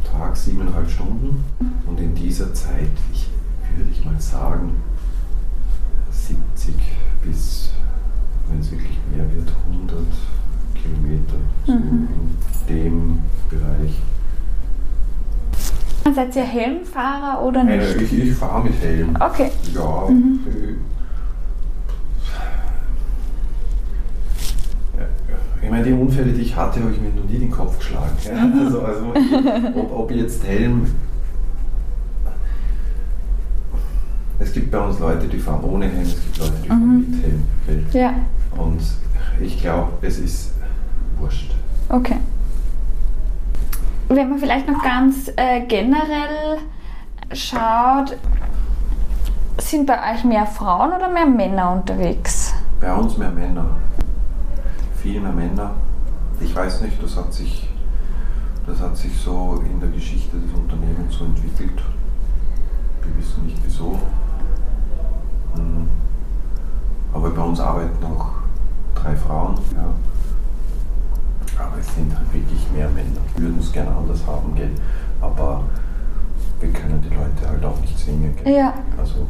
Tag 0.04 0.36
siebeneinhalb 0.36 0.88
Stunden 0.90 1.42
und 1.86 1.98
in 2.00 2.14
dieser 2.14 2.52
Zeit, 2.54 2.88
ich, 3.12 3.28
würde 3.76 3.90
ich 3.90 4.04
mal 4.04 4.20
sagen, 4.20 4.72
70 6.66 6.74
bis, 7.24 7.70
wenn 8.48 8.60
es 8.60 8.70
wirklich 8.70 8.98
mehr 9.14 9.24
wird, 9.34 9.48
100 9.70 9.98
Kilometer, 10.74 11.34
so 11.66 11.72
Mhm. 11.72 12.08
in 12.68 12.76
dem 12.76 13.18
Bereich. 13.50 13.92
Seid 16.14 16.34
ihr 16.36 16.42
Helmfahrer 16.44 17.42
oder 17.44 17.60
Äh, 17.66 17.76
nicht? 17.78 18.02
ich 18.02 18.12
ich 18.30 18.34
fahre 18.34 18.64
mit 18.64 18.74
Helm. 18.82 19.16
Okay. 19.18 19.50
Ja. 19.74 20.08
Mhm. 20.08 20.40
äh, 24.98 25.04
Ich 25.64 25.70
meine, 25.70 25.84
die 25.84 25.92
Unfälle, 25.92 26.32
die 26.32 26.42
ich 26.42 26.56
hatte, 26.56 26.80
habe 26.80 26.92
ich 26.92 27.00
mir 27.00 27.08
noch 27.10 27.24
nie 27.30 27.38
den 27.38 27.50
Kopf 27.50 27.78
geschlagen. 27.78 28.10
Also, 28.66 28.82
also 28.82 29.06
ob, 29.74 29.92
ob 30.00 30.10
jetzt 30.10 30.44
Helm. 30.44 30.86
Es 34.42 34.52
gibt 34.52 34.72
bei 34.72 34.78
uns 34.78 34.98
Leute, 34.98 35.28
die 35.28 35.38
fahren 35.38 35.62
ohne 35.62 35.86
Helm, 35.86 36.02
es 36.02 36.14
gibt 36.20 36.38
Leute, 36.38 36.52
die 36.62 36.68
fahren 36.68 36.80
Mhm. 36.80 37.10
mit 37.10 37.22
Helm. 37.24 37.46
gell? 37.66 37.84
Ja. 38.02 38.14
Und 38.60 38.80
ich 39.40 39.60
glaube, 39.60 39.92
es 40.02 40.18
ist 40.18 40.52
wurscht. 41.18 41.52
Okay. 41.88 42.16
Wenn 44.08 44.28
man 44.30 44.38
vielleicht 44.40 44.68
noch 44.68 44.82
ganz 44.82 45.30
äh, 45.36 45.60
generell 45.66 46.58
schaut, 47.32 48.16
sind 49.58 49.86
bei 49.86 50.12
euch 50.12 50.24
mehr 50.24 50.44
Frauen 50.46 50.92
oder 50.92 51.08
mehr 51.08 51.26
Männer 51.26 51.70
unterwegs? 51.72 52.52
Bei 52.80 52.92
uns 52.92 53.16
mehr 53.16 53.30
Männer. 53.30 53.64
Viel 55.00 55.20
mehr 55.20 55.32
Männer. 55.32 55.70
Ich 56.40 56.54
weiß 56.54 56.80
nicht, 56.82 57.00
das 57.02 57.16
hat 57.16 57.32
sich, 57.32 57.68
das 58.66 58.80
hat 58.80 58.96
sich 58.96 59.16
so 59.16 59.62
in 59.64 59.78
der 59.80 59.88
Geschichte 59.90 60.36
des 60.36 60.52
Unternehmens 60.58 61.14
so 61.16 61.24
entwickelt. 61.26 61.80
Wir 63.04 63.16
wissen 63.22 63.46
nicht 63.46 63.58
wieso. 63.64 63.98
Aber 67.12 67.30
bei 67.30 67.42
uns 67.42 67.60
arbeiten 67.60 68.04
auch 68.04 68.26
drei 68.94 69.14
Frauen. 69.16 69.54
Ja. 69.74 71.64
Aber 71.64 71.78
es 71.78 71.94
sind 71.94 72.16
halt 72.16 72.32
wirklich 72.32 72.66
mehr 72.72 72.88
Männer. 72.88 73.20
Wir 73.34 73.44
würden 73.44 73.58
es 73.60 73.72
gerne 73.72 73.90
anders 73.90 74.20
haben, 74.26 74.54
gell? 74.54 74.70
Aber 75.20 75.62
wir 76.60 76.72
können 76.72 77.02
die 77.02 77.14
Leute 77.14 77.48
halt 77.48 77.64
auch 77.64 77.78
nicht 77.80 77.98
zwingen. 77.98 78.34
Gell? 78.36 78.54
Ja. 78.54 78.72
Also 78.98 79.26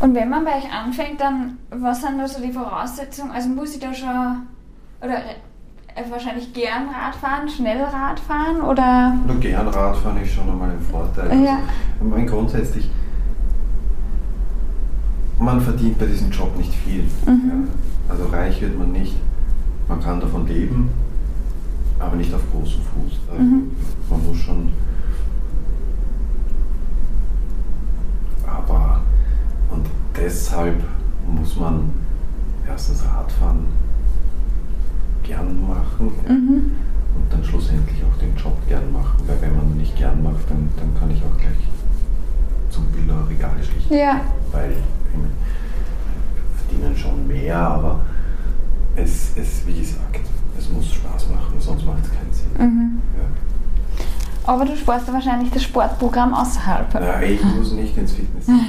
Und 0.00 0.14
wenn 0.14 0.28
man 0.28 0.44
bei 0.44 0.56
euch 0.56 0.72
anfängt, 0.72 1.20
dann 1.20 1.58
was 1.70 2.00
sind 2.00 2.18
da 2.18 2.26
so 2.26 2.42
die 2.42 2.52
Voraussetzungen? 2.52 3.30
Also 3.30 3.48
muss 3.48 3.74
ich 3.74 3.80
da 3.80 3.94
schon 3.94 4.46
oder 5.00 5.18
äh, 5.94 6.10
wahrscheinlich 6.10 6.52
gern 6.52 6.88
Radfahren, 6.88 7.48
schnell 7.48 7.82
Radfahren 7.82 8.60
oder 8.62 9.14
Nur 9.26 9.36
gern 9.36 9.68
Radfahren 9.68 10.22
ist 10.22 10.32
schon 10.32 10.48
einmal 10.48 10.70
ein 10.70 10.80
Vorteil. 10.80 11.28
Ja. 11.42 11.52
Also, 11.52 11.62
ich 12.00 12.10
meine, 12.10 12.26
grundsätzlich, 12.26 12.90
man 15.40 15.60
verdient 15.60 15.98
bei 15.98 16.06
diesem 16.06 16.30
Job 16.30 16.56
nicht 16.56 16.72
viel. 16.74 17.02
Mhm. 17.26 17.48
Ja. 17.48 18.14
Also 18.14 18.26
reich 18.26 18.60
wird 18.60 18.78
man 18.78 18.92
nicht. 18.92 19.16
Man 19.88 20.00
kann 20.00 20.20
davon 20.20 20.46
leben, 20.46 20.90
aber 21.98 22.16
nicht 22.16 22.32
auf 22.32 22.42
großem 22.52 22.80
Fuß. 22.82 23.20
Also 23.30 23.42
Mhm. 23.42 23.70
Man 24.08 24.26
muss 24.26 24.36
schon. 24.38 24.68
Aber, 28.46 29.00
und 29.70 29.86
deshalb 30.16 30.82
muss 31.26 31.56
man 31.56 31.90
erstens 32.68 33.04
Radfahren 33.04 33.66
gern 35.22 35.66
machen. 35.66 36.10
ja 36.26 36.32
mhm. 36.32 36.72
und 37.16 37.32
dann 37.32 37.44
schlussendlich 37.44 38.02
auch 38.04 38.18
den 38.18 38.34
Job 38.36 38.56
gern 38.68 38.92
machen. 38.92 39.18
Weil 39.26 39.40
wenn 39.42 39.56
man 39.56 39.76
nicht 39.76 39.96
gern 39.96 40.22
macht, 40.22 40.48
dann, 40.48 40.68
dann 40.76 40.94
kann 40.98 41.10
ich 41.10 41.22
auch 41.22 41.36
gleich 41.38 41.68
zum 42.70 42.84
Biller 42.86 43.28
Regale 43.28 43.62
schlichten. 43.62 43.94
Ja. 43.94 44.20
Weil 44.52 44.74
verdienen 46.56 46.96
schon 46.96 47.26
mehr, 47.26 47.56
aber 47.58 48.00
es, 48.96 49.32
es, 49.36 49.66
wie 49.66 49.78
gesagt, 49.80 50.20
es 50.58 50.68
muss 50.70 50.92
Spaß 50.92 51.28
machen, 51.30 51.54
sonst 51.58 51.84
macht 51.86 51.98
es 52.04 52.10
keinen 52.10 52.32
Sinn. 52.32 52.50
Mhm. 52.58 53.02
Ja. 53.16 53.24
Aber 54.52 54.64
du 54.64 54.74
sparst 54.76 55.06
ja 55.06 55.12
wahrscheinlich 55.12 55.50
das 55.52 55.62
Sportprogramm 55.62 56.34
außerhalb. 56.34 56.86
Na, 56.94 57.22
ich 57.22 57.42
muss 57.44 57.72
nicht 57.72 57.96
ins 57.96 58.12
Fitnesscenter. 58.12 58.64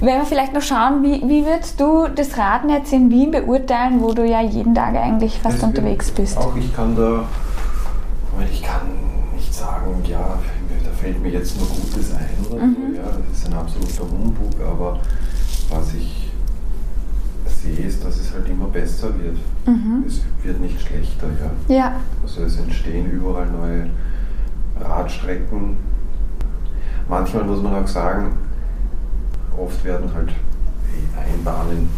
Wenn 0.00 0.18
wir 0.18 0.24
vielleicht 0.26 0.52
noch 0.52 0.60
schauen, 0.62 1.02
wie, 1.02 1.22
wie 1.26 1.46
würdest 1.46 1.80
du 1.80 2.08
das 2.14 2.36
Raden 2.36 2.70
jetzt 2.70 2.92
in 2.92 3.10
Wien 3.10 3.30
beurteilen, 3.30 4.00
wo 4.00 4.12
du 4.12 4.26
ja 4.26 4.42
jeden 4.42 4.74
Tag 4.74 4.94
eigentlich 4.96 5.38
fast 5.38 5.62
wird- 5.62 5.76
unterwegs 5.76 6.10
bist? 6.10 6.36
Auch 6.36 6.54
ich 6.56 6.74
kann 6.74 6.94
da, 6.96 7.24
weil 8.36 8.48
ich 8.52 8.62
kann 8.62 8.82
fällt 11.04 11.22
mir 11.22 11.28
jetzt 11.32 11.58
nur 11.58 11.68
Gutes 11.68 12.12
ein 12.14 12.46
oder 12.50 12.64
Mhm. 12.64 12.76
so. 12.94 12.96
Ja, 12.96 13.02
das 13.28 13.38
ist 13.38 13.46
ein 13.46 13.52
absoluter 13.52 14.10
Humbug, 14.10 14.52
aber 14.66 15.00
was 15.68 15.92
ich 15.92 16.30
sehe, 17.46 17.86
ist, 17.86 18.02
dass 18.02 18.18
es 18.20 18.32
halt 18.32 18.48
immer 18.48 18.68
besser 18.68 19.08
wird. 19.18 19.36
Mhm. 19.66 20.04
Es 20.06 20.22
wird 20.42 20.60
nicht 20.62 20.80
schlechter, 20.80 21.26
ja. 21.68 21.74
Ja. 21.74 22.00
Also 22.22 22.44
es 22.44 22.56
entstehen 22.56 23.10
überall 23.10 23.50
neue 23.50 23.90
Radstrecken. 24.80 25.76
Manchmal 27.06 27.44
muss 27.44 27.60
man 27.62 27.74
auch 27.84 27.86
sagen, 27.86 28.32
oft 29.58 29.84
werden 29.84 30.10
halt 30.14 30.30
Einbahnen 31.18 31.90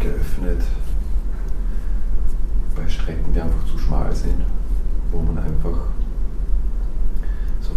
geöffnet 0.00 0.62
bei 2.74 2.88
Strecken, 2.88 3.30
die 3.34 3.40
einfach 3.42 3.66
zu 3.70 3.76
schmal 3.78 4.14
sind, 4.14 4.40
wo 5.12 5.20
man 5.20 5.36
einfach 5.36 5.76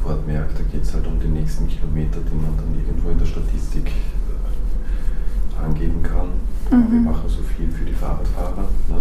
sofort 0.03 0.27
merkt, 0.27 0.59
da 0.59 0.63
geht 0.71 0.83
es 0.83 0.93
halt 0.93 1.07
um 1.07 1.19
die 1.19 1.27
nächsten 1.27 1.67
Kilometer, 1.67 2.19
die 2.19 2.35
man 2.35 2.55
dann 2.57 2.75
irgendwo 2.75 3.09
in 3.09 3.17
der 3.17 3.25
Statistik 3.25 3.87
äh, 3.87 5.63
angeben 5.63 6.03
kann. 6.03 6.27
Mhm. 6.71 6.91
Wir 6.91 6.99
machen 7.11 7.27
so 7.29 7.41
viel 7.43 7.69
für 7.71 7.85
die 7.85 7.93
Fahrradfahrer, 7.93 8.67
ne? 8.89 8.97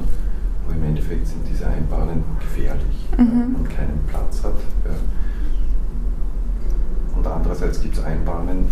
aber 0.64 0.74
im 0.76 0.84
Endeffekt 0.84 1.26
sind 1.26 1.40
diese 1.50 1.66
Einbahnen 1.66 2.22
gefährlich, 2.38 3.08
Mhm. 3.18 3.18
weil 3.18 3.48
man 3.48 3.64
keinen 3.68 3.98
Platz 4.08 4.42
hat. 4.44 4.54
Ja. 4.84 4.94
Und 7.16 7.26
andererseits 7.26 7.80
gibt 7.82 7.98
es 7.98 8.04
Einbahnen, 8.04 8.66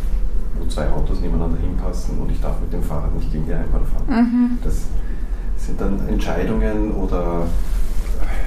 wo 0.59 0.67
zwei 0.67 0.89
Autos 0.91 1.21
nebeneinander 1.21 1.59
hinpassen 1.59 2.19
und 2.19 2.31
ich 2.31 2.41
darf 2.41 2.61
mit 2.61 2.73
dem 2.73 2.83
Fahrrad 2.83 3.15
nicht 3.15 3.31
gegen 3.33 3.47
die 3.47 3.53
Einbahn 3.55 3.83
fahren. 3.85 4.07
Mhm. 4.09 4.59
Das 4.65 4.85
sind 5.57 5.81
dann 5.81 6.09
Entscheidungen 6.09 6.93
oder 6.93 7.47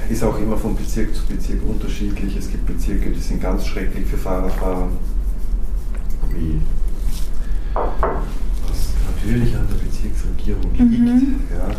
ist 0.09 0.23
auch 0.23 0.37
immer 0.37 0.57
von 0.57 0.75
Bezirk 0.75 1.13
zu 1.15 1.23
Bezirk 1.25 1.59
unterschiedlich. 1.67 2.35
Es 2.37 2.49
gibt 2.49 2.65
Bezirke, 2.65 3.09
die 3.11 3.19
sind 3.19 3.41
ganz 3.41 3.65
schrecklich 3.67 4.05
für 4.07 4.17
Fahrradfahrer, 4.17 4.87
wie 6.31 6.59
was 7.73 8.93
natürlich 9.15 9.55
an 9.55 9.67
der 9.67 9.75
Bezirksregierung 9.75 10.71
liegt. 10.73 10.99
Mhm. 10.99 11.39
Ja, 11.51 11.69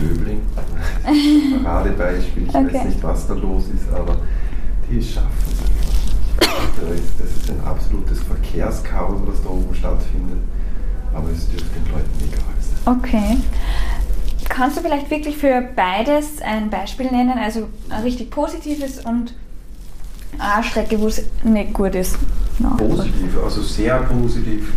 Döbling, 0.00 0.40
Paradebeispiel, 1.64 2.44
ich 2.44 2.54
Okay. 2.54 2.74
weiß 2.74 2.84
nicht, 2.86 3.02
was 3.02 3.26
da 3.26 3.34
los 3.34 3.64
ist, 3.74 3.92
aber 3.92 4.16
die 4.90 5.02
schaffen 5.02 5.28
es 5.52 5.60
einfach 5.60 6.90
nicht. 6.90 7.04
Das 7.18 7.28
ist 7.30 7.50
ein 7.50 7.60
absolutes 7.64 8.18
Verkehrschaos, 8.20 9.20
was 9.26 9.42
da 9.42 9.48
oben 9.50 9.74
stattfindet, 9.74 10.38
aber 11.14 11.30
es 11.30 11.48
dürfte 11.48 11.68
den 11.70 11.92
Leuten 11.92 12.10
egal 12.28 12.42
sein. 12.60 12.98
Okay. 12.98 13.36
Kannst 14.50 14.76
du 14.76 14.80
vielleicht 14.82 15.08
wirklich 15.10 15.36
für 15.38 15.62
beides 15.76 16.42
ein 16.42 16.70
Beispiel 16.70 17.06
nennen, 17.06 17.38
also 17.38 17.68
ein 17.88 18.02
richtig 18.02 18.30
positives 18.30 18.98
und 19.04 19.32
eine 20.38 20.64
Strecke, 20.64 21.00
wo 21.00 21.06
es 21.06 21.22
nicht 21.44 21.72
gut 21.72 21.94
ist? 21.94 22.18
Nachvollziehen. 22.58 22.96
Positiv, 22.98 23.44
also 23.44 23.62
sehr 23.62 23.98
positiv. 24.02 24.72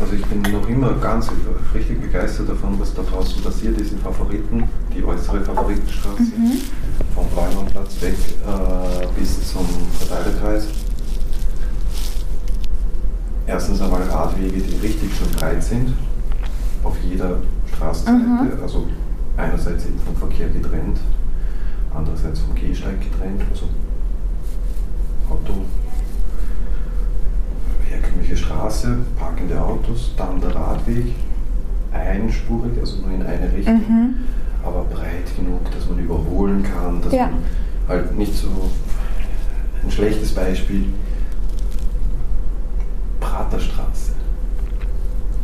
Also 0.00 0.14
ich 0.14 0.24
bin 0.24 0.40
noch 0.52 0.66
immer 0.68 0.94
ganz 0.94 1.30
richtig 1.74 2.00
begeistert 2.00 2.48
davon, 2.48 2.80
was 2.80 2.94
da 2.94 3.02
draußen 3.02 3.42
passiert 3.42 3.78
ist 3.78 3.92
in 3.92 3.98
Favoriten, 3.98 4.64
die 4.96 5.04
äußere 5.04 5.42
Favoritenstraße, 5.44 6.22
Mhm. 6.22 6.58
vom 7.14 7.28
Bräumannplatz 7.28 8.00
weg 8.00 8.14
äh, 8.14 9.06
bis 9.20 9.52
zum 9.52 9.66
Verteilerkreis. 10.00 10.66
Erstens 13.46 13.80
einmal 13.82 14.02
Radwege, 14.04 14.60
die 14.60 14.76
richtig 14.78 15.10
schon 15.14 15.30
breit 15.38 15.62
sind, 15.62 15.92
auf 16.82 16.96
jeder 17.08 17.36
Straßenseite, 17.74 18.56
Mhm. 18.56 18.62
also 18.62 18.86
einerseits 19.36 19.86
eben 19.86 19.98
vom 20.00 20.16
Verkehr 20.16 20.48
getrennt, 20.48 20.98
andererseits 21.94 22.40
vom 22.40 22.54
Gehsteig 22.54 23.00
getrennt, 23.00 23.42
also 23.50 23.66
Auto, 25.30 25.64
herkömmliche 27.88 28.36
Straße, 28.36 28.98
parkende 29.18 29.60
Autos, 29.60 30.12
dann 30.16 30.40
der 30.40 30.54
Radweg, 30.54 31.14
einspurig, 31.92 32.72
also 32.80 32.98
nur 33.02 33.12
in 33.14 33.22
eine 33.22 33.52
Richtung, 33.52 33.74
Mhm. 33.76 34.14
aber 34.64 34.84
breit 34.84 35.34
genug, 35.36 35.70
dass 35.70 35.88
man 35.88 35.98
überholen 35.98 36.62
kann, 36.62 37.00
dass 37.02 37.12
Ja. 37.12 37.26
man 37.26 37.42
halt 37.88 38.16
nicht 38.16 38.34
so 38.34 38.48
ein 39.82 39.90
schlechtes 39.90 40.32
Beispiel, 40.34 40.86
Praterstraße. 43.20 44.12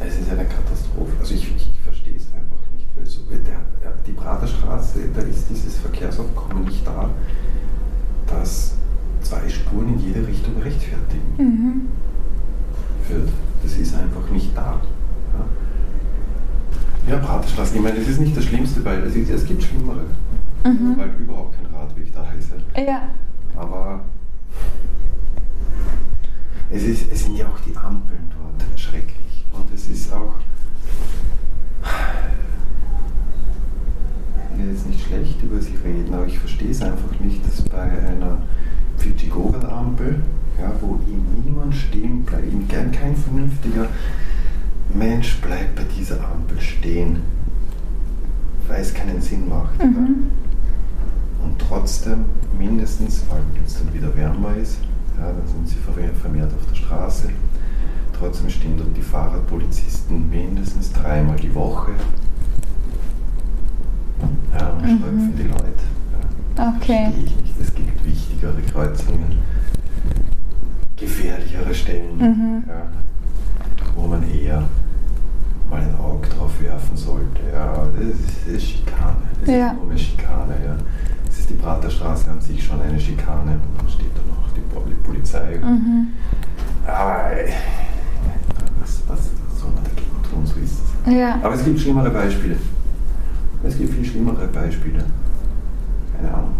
Es 0.00 0.18
ist 0.18 0.30
eine 0.30 0.44
Katastrophe. 0.44 1.12
Also 1.20 1.35
ich, 1.35 1.54
ich 1.56 1.70
verstehe 1.82 2.14
es 2.16 2.26
einfach 2.35 2.58
nicht. 2.73 2.87
Weil 2.97 3.06
so, 3.06 3.20
der, 3.30 3.61
die 4.18 4.25
Praterstraße, 4.25 4.98
da 5.14 5.20
ist 5.22 5.46
dieses 5.50 5.76
Verkehrsaufkommen 5.78 6.64
nicht 6.64 6.87
da, 6.87 7.08
dass 8.26 8.75
zwei 9.22 9.48
Spuren 9.48 9.94
in 9.94 9.98
jede 10.00 10.26
Richtung 10.26 10.56
rechtfertigen 10.62 11.34
Mhm. 11.37 11.88
wird. 13.08 13.28
Das 13.62 13.76
ist 13.76 13.94
einfach 13.94 14.28
nicht 14.30 14.56
da. 14.56 14.80
Ja, 17.08 17.14
ja 17.14 17.18
Praterstraße, 17.18 17.76
ich 17.76 17.82
meine, 17.82 17.99
das 17.99 18.08
ist 18.08 18.21
nicht 18.21 18.36
das 18.36 18.45
Schlimmste, 18.45 18.84
weil 18.84 19.02
es, 19.02 19.14
gibt 19.47 19.62
Schlimmere, 19.62 20.04
Mhm. 20.64 20.97
weil 20.99 21.10
überhaupt 21.19 21.56
kein 21.56 21.66
Radweg 21.75 22.12
da 22.14 22.25
ist. 22.38 22.50
Ja. 22.76 22.82
Ja. 22.82 23.02
Aber 23.56 24.00
es, 26.71 26.82
ist, 26.84 27.10
es 27.12 27.25
sind 27.25 27.36
ja 27.36 27.47
auch 27.47 27.58
die 27.60 27.76
Ampeln 27.76 28.30
dort 28.36 28.78
schrecklich. 28.78 29.45
Und 29.52 29.73
es 29.75 29.88
ist 29.88 30.12
auch. 30.12 30.34
Ich 34.52 34.58
will 34.64 34.73
jetzt 34.73 34.86
nicht 34.88 35.04
schlecht 35.06 35.43
über 35.43 35.60
sie 35.60 35.75
reden, 35.84 36.12
aber 36.14 36.26
ich 36.26 36.38
verstehe 36.38 36.71
es 36.71 36.82
einfach 36.82 37.19
nicht, 37.21 37.45
dass 37.47 37.62
bei 37.62 37.80
einer 37.82 38.38
Pfittigogel-Ampel, 38.97 40.21
ja, 40.60 40.73
wo 40.80 40.99
ihm 41.08 41.25
niemand 41.45 41.75
stehen 41.75 42.25
bleibt, 42.25 42.52
ihm 42.52 42.66
gern 42.66 42.90
kein 42.90 43.14
vernünftiger 43.16 43.86
Mensch 44.95 45.36
bleibt 45.40 45.76
bei 45.76 45.84
dieser 45.97 46.16
Ampel 46.28 46.60
stehen, 46.60 47.21
weil 48.66 48.80
es 48.80 48.93
keinen 48.95 49.21
Sinn 49.23 49.49
macht. 49.49 49.78
Ja 49.78 49.86
Mhm. 49.86 50.30
und 51.45 51.58
trotzdem 51.60 52.25
mindestens, 52.58 53.23
weil 53.30 53.43
jetzt 53.60 53.78
dann 53.80 53.95
wieder 53.95 54.14
wärmer 54.16 54.56
dann 55.32 55.47
sind 55.47 55.69
sie 55.69 55.76
vermehrt 55.76 56.52
auf 56.54 56.67
der 56.71 56.75
Straße, 56.76 57.28
trotzdem 58.19 58.50
stehen 58.50 58.76
dort 58.76 58.97
die 58.97 59.02
Fahrradpolizisten 59.02 60.28
mindestens 60.30 60.93
dreimal 60.93 61.36
die 61.36 61.54
Woche 61.54 61.93
ja, 64.58 64.69
und 64.71 64.82
Mhm. 64.82 64.99
streifen 64.99 65.36
die 65.36 65.43
Leute. 65.45 65.84
Ja. 66.56 66.75
Okay. 66.76 67.08
Ich 67.25 67.36
nicht. 67.36 67.60
Es 67.60 67.75
gibt 67.75 68.04
wichtigere 68.04 68.60
Kreuzungen, 68.73 69.38
gefährlichere 70.97 71.75
Stellen, 71.75 72.17
Mhm. 72.19 72.62
ja, 72.69 72.82
wo 73.95 74.06
man 74.06 74.23
eher 74.28 74.62
mal 75.71 75.80
ein 75.82 75.95
Auge 76.00 76.28
drauf 76.28 76.60
werfen 76.60 76.97
sollte. 76.97 77.41
Ja, 77.52 77.86
das 77.95 78.54
ist, 78.54 78.62
Schikane. 78.67 79.17
Das 79.41 79.49
Ja. 79.50 79.69
ist 79.69 79.75
nur 79.80 79.91
eine 79.91 79.99
Schikane. 79.99 80.54
Ja. 80.64 80.76
Es 81.28 81.38
ist 81.41 81.50
die 81.50 81.54
Praterstraße 81.54 82.30
an 82.30 82.41
sich 82.41 82.64
schon 82.64 82.80
eine 82.80 82.99
Schikane. 82.99 83.58
Dann 83.76 83.88
steht 83.88 84.10
da 84.17 84.21
noch 84.34 84.49
die 84.56 84.60
Pol- 84.62 84.68
Polizei. 85.02 85.58
Mhm. 85.62 86.08
Aber 86.86 87.30
was, 88.80 89.02
was 89.06 89.30
soll 89.60 89.71
man 89.75 89.84
dagegen 89.84 90.23
tun? 90.28 90.47
So 90.47 90.58
ist 90.60 90.80
es. 91.06 91.12
Ja. 91.14 91.38
Aber 91.43 91.54
es 91.54 91.64
gibt 91.64 91.80
schlimmere 91.80 92.10
Beispiele. 92.10 92.56
Es 93.64 93.76
gibt 93.76 93.93
viel 93.95 94.04
schlimmere 94.04 94.47
Beispiele. 94.49 95.04
Keine 96.17 96.34
Ahnung. 96.34 96.52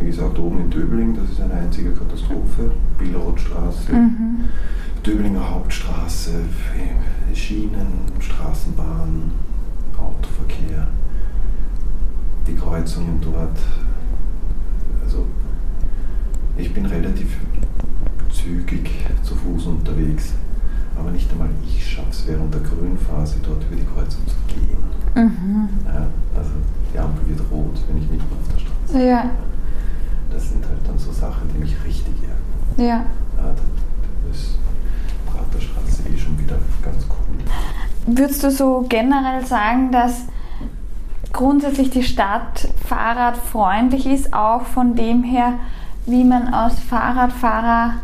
Wie 0.00 0.06
gesagt, 0.06 0.38
oben 0.38 0.60
in 0.60 0.70
Döbling, 0.70 1.14
das 1.14 1.30
ist 1.30 1.40
eine 1.40 1.54
einzige 1.54 1.90
Katastrophe. 1.92 2.70
Billerotstraße, 2.98 3.92
Mhm. 3.92 4.44
Döblinger 5.04 5.50
Hauptstraße, 5.50 6.32
Schienen, 7.34 8.02
Straßenbahn, 8.18 9.32
Autoverkehr, 9.98 10.88
die 12.46 12.54
Kreuzungen 12.54 13.18
dort. 13.20 13.58
Also 15.04 15.26
ich 16.56 16.72
bin 16.74 16.79
relativ 16.90 17.36
zügig 18.32 18.90
zu 19.22 19.34
Fuß 19.34 19.66
unterwegs, 19.66 20.34
aber 20.98 21.10
nicht 21.10 21.30
einmal 21.32 21.48
ich 21.64 21.86
schaffe 21.86 22.10
es 22.10 22.26
während 22.26 22.52
der 22.52 22.60
Grünphase 22.60 23.36
dort 23.42 23.64
über 23.64 23.76
die 23.76 23.86
Kreuzung 23.86 24.22
zu 24.26 24.36
gehen. 24.48 24.78
Mhm. 25.14 25.68
Ja, 25.86 26.06
also 26.36 26.50
die 26.92 26.98
Ampel 26.98 27.28
wird 27.28 27.40
rot, 27.50 27.76
wenn 27.88 27.98
ich 28.02 28.10
mitten 28.10 28.24
auf 28.24 28.54
der 28.54 28.60
Straße 28.60 29.06
Ja. 29.06 29.30
Das 30.32 30.48
sind 30.48 30.64
halt 30.64 30.78
dann 30.86 30.98
so 30.98 31.12
Sachen, 31.12 31.48
die 31.52 31.58
mich 31.58 31.74
richtig 31.84 32.14
ärgern. 32.22 32.88
Ja. 32.88 33.04
Ja, 33.36 33.54
das 34.28 34.36
ist 34.38 34.58
Praterstraße 35.26 36.02
eh 36.08 36.18
schon 36.18 36.38
wieder 36.38 36.56
ganz 36.82 37.04
cool. 37.08 38.16
Würdest 38.16 38.42
du 38.42 38.50
so 38.50 38.86
generell 38.88 39.44
sagen, 39.44 39.90
dass 39.92 40.24
grundsätzlich 41.32 41.90
die 41.90 42.02
Stadt 42.02 42.68
fahrradfreundlich 42.86 44.06
ist, 44.06 44.32
auch 44.32 44.62
von 44.62 44.94
dem 44.94 45.22
her, 45.22 45.54
wie 46.06 46.24
man 46.24 46.48
als 46.48 46.78
Fahrradfahrer 46.80 47.94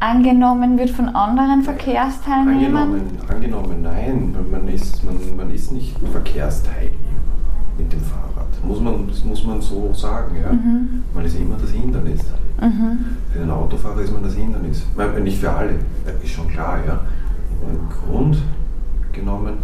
angenommen 0.00 0.78
wird 0.78 0.90
von 0.90 1.08
anderen 1.08 1.62
Verkehrsteilnehmern? 1.62 2.82
Angenommen, 2.82 3.18
angenommen 3.28 3.82
nein, 3.82 4.36
man 4.50 4.68
ist, 4.68 5.02
man, 5.04 5.16
man 5.36 5.50
ist 5.50 5.72
nicht 5.72 5.96
Verkehrsteilnehmer 6.12 6.94
mit 7.76 7.92
dem 7.92 8.00
Fahrrad. 8.00 8.46
Muss 8.64 8.80
man, 8.80 9.08
das 9.08 9.24
muss 9.24 9.44
man 9.44 9.60
so 9.60 9.92
sagen. 9.94 10.36
Ja? 10.40 10.52
Mhm. 10.52 11.04
Man 11.14 11.24
ist 11.24 11.36
immer 11.36 11.56
das 11.56 11.70
Hindernis. 11.70 12.20
Mhm. 12.60 13.04
Für 13.32 13.38
den 13.38 13.50
Autofahrer 13.50 14.00
ist 14.00 14.12
man 14.12 14.22
das 14.22 14.34
Hindernis. 14.34 14.84
Nicht 15.22 15.38
für 15.38 15.52
alle, 15.52 15.74
ist 16.22 16.32
schon 16.32 16.48
klar, 16.48 16.78
ja. 16.86 17.00
Aber 17.62 17.70
im 17.70 17.88
Grund 17.88 18.42
genommen 19.12 19.58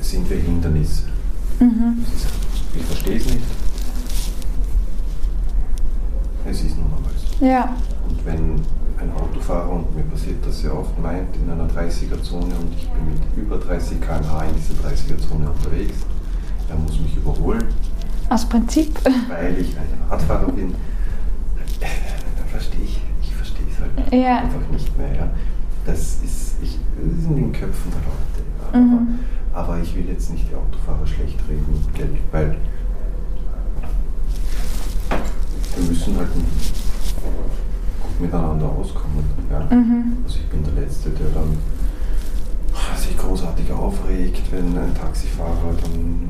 sind 0.00 0.28
wir 0.30 0.38
Hindernis. 0.38 1.04
Mhm. 1.58 2.04
Ich 2.74 2.82
verstehe 2.84 3.16
es 3.16 3.26
nicht. 3.26 3.59
Es 6.50 6.62
ist 6.62 6.76
nun 6.76 6.86
einmal 6.86 7.12
so. 7.16 7.44
Ja. 7.46 7.76
Und 8.08 8.26
wenn 8.26 8.54
ein 8.98 9.12
Autofahrer, 9.16 9.70
und 9.70 9.94
mir 9.94 10.02
passiert 10.02 10.44
das 10.44 10.60
sehr 10.60 10.76
oft, 10.76 10.98
meint, 11.00 11.34
in 11.36 11.48
einer 11.48 11.68
30er-Zone 11.68 12.46
und 12.54 12.74
ich 12.76 12.88
bin 12.90 13.04
mit 13.08 13.22
über 13.36 13.56
30 13.56 14.00
km/h 14.00 14.44
in 14.44 14.54
dieser 14.56 14.74
30er-Zone 14.88 15.48
unterwegs, 15.48 15.94
er 16.68 16.76
muss 16.76 16.98
mich 17.00 17.16
überholen, 17.16 17.64
Aus 18.28 18.48
Prinzip? 18.48 18.92
Weil 19.28 19.58
ich 19.58 19.76
ein 19.76 19.88
Radfahrer 20.10 20.50
bin, 20.52 20.70
äh, 21.80 21.86
verstehe 22.50 22.84
ich, 22.84 23.00
ich 23.22 23.34
verstehe 23.34 23.66
es 23.72 23.80
halt 23.80 24.12
Ja. 24.12 24.38
einfach 24.40 24.68
nicht 24.70 24.96
mehr. 24.98 25.14
Ja. 25.14 25.30
Das, 25.86 26.18
ist, 26.22 26.56
ich, 26.62 26.78
das 27.00 27.18
ist 27.18 27.26
in 27.26 27.36
den 27.36 27.52
Köpfen 27.52 27.90
der 27.92 28.02
Leute. 28.02 28.72
Ja. 28.74 28.80
Mhm. 28.80 29.18
Aber, 29.52 29.62
aber 29.74 29.82
ich 29.82 29.94
will 29.96 30.06
jetzt 30.08 30.30
nicht 30.30 30.46
die 30.50 30.54
Autofahrer 30.54 31.06
schlecht 31.06 31.38
reden, 31.48 32.18
weil 32.32 32.56
wir 35.76 35.88
müssen 35.88 36.16
halt 36.16 36.28
gut 36.32 38.20
miteinander 38.20 38.66
auskommen. 38.68 39.24
Ja. 39.50 39.60
Mhm. 39.74 40.18
Also 40.24 40.38
ich 40.38 40.46
bin 40.48 40.62
der 40.64 40.82
Letzte, 40.82 41.10
der 41.10 41.28
dann 41.30 41.56
sich 42.96 43.16
großartig 43.16 43.70
aufregt, 43.72 44.42
wenn 44.52 44.76
ein 44.76 44.94
Taxifahrer 44.94 45.74
dann 45.82 46.28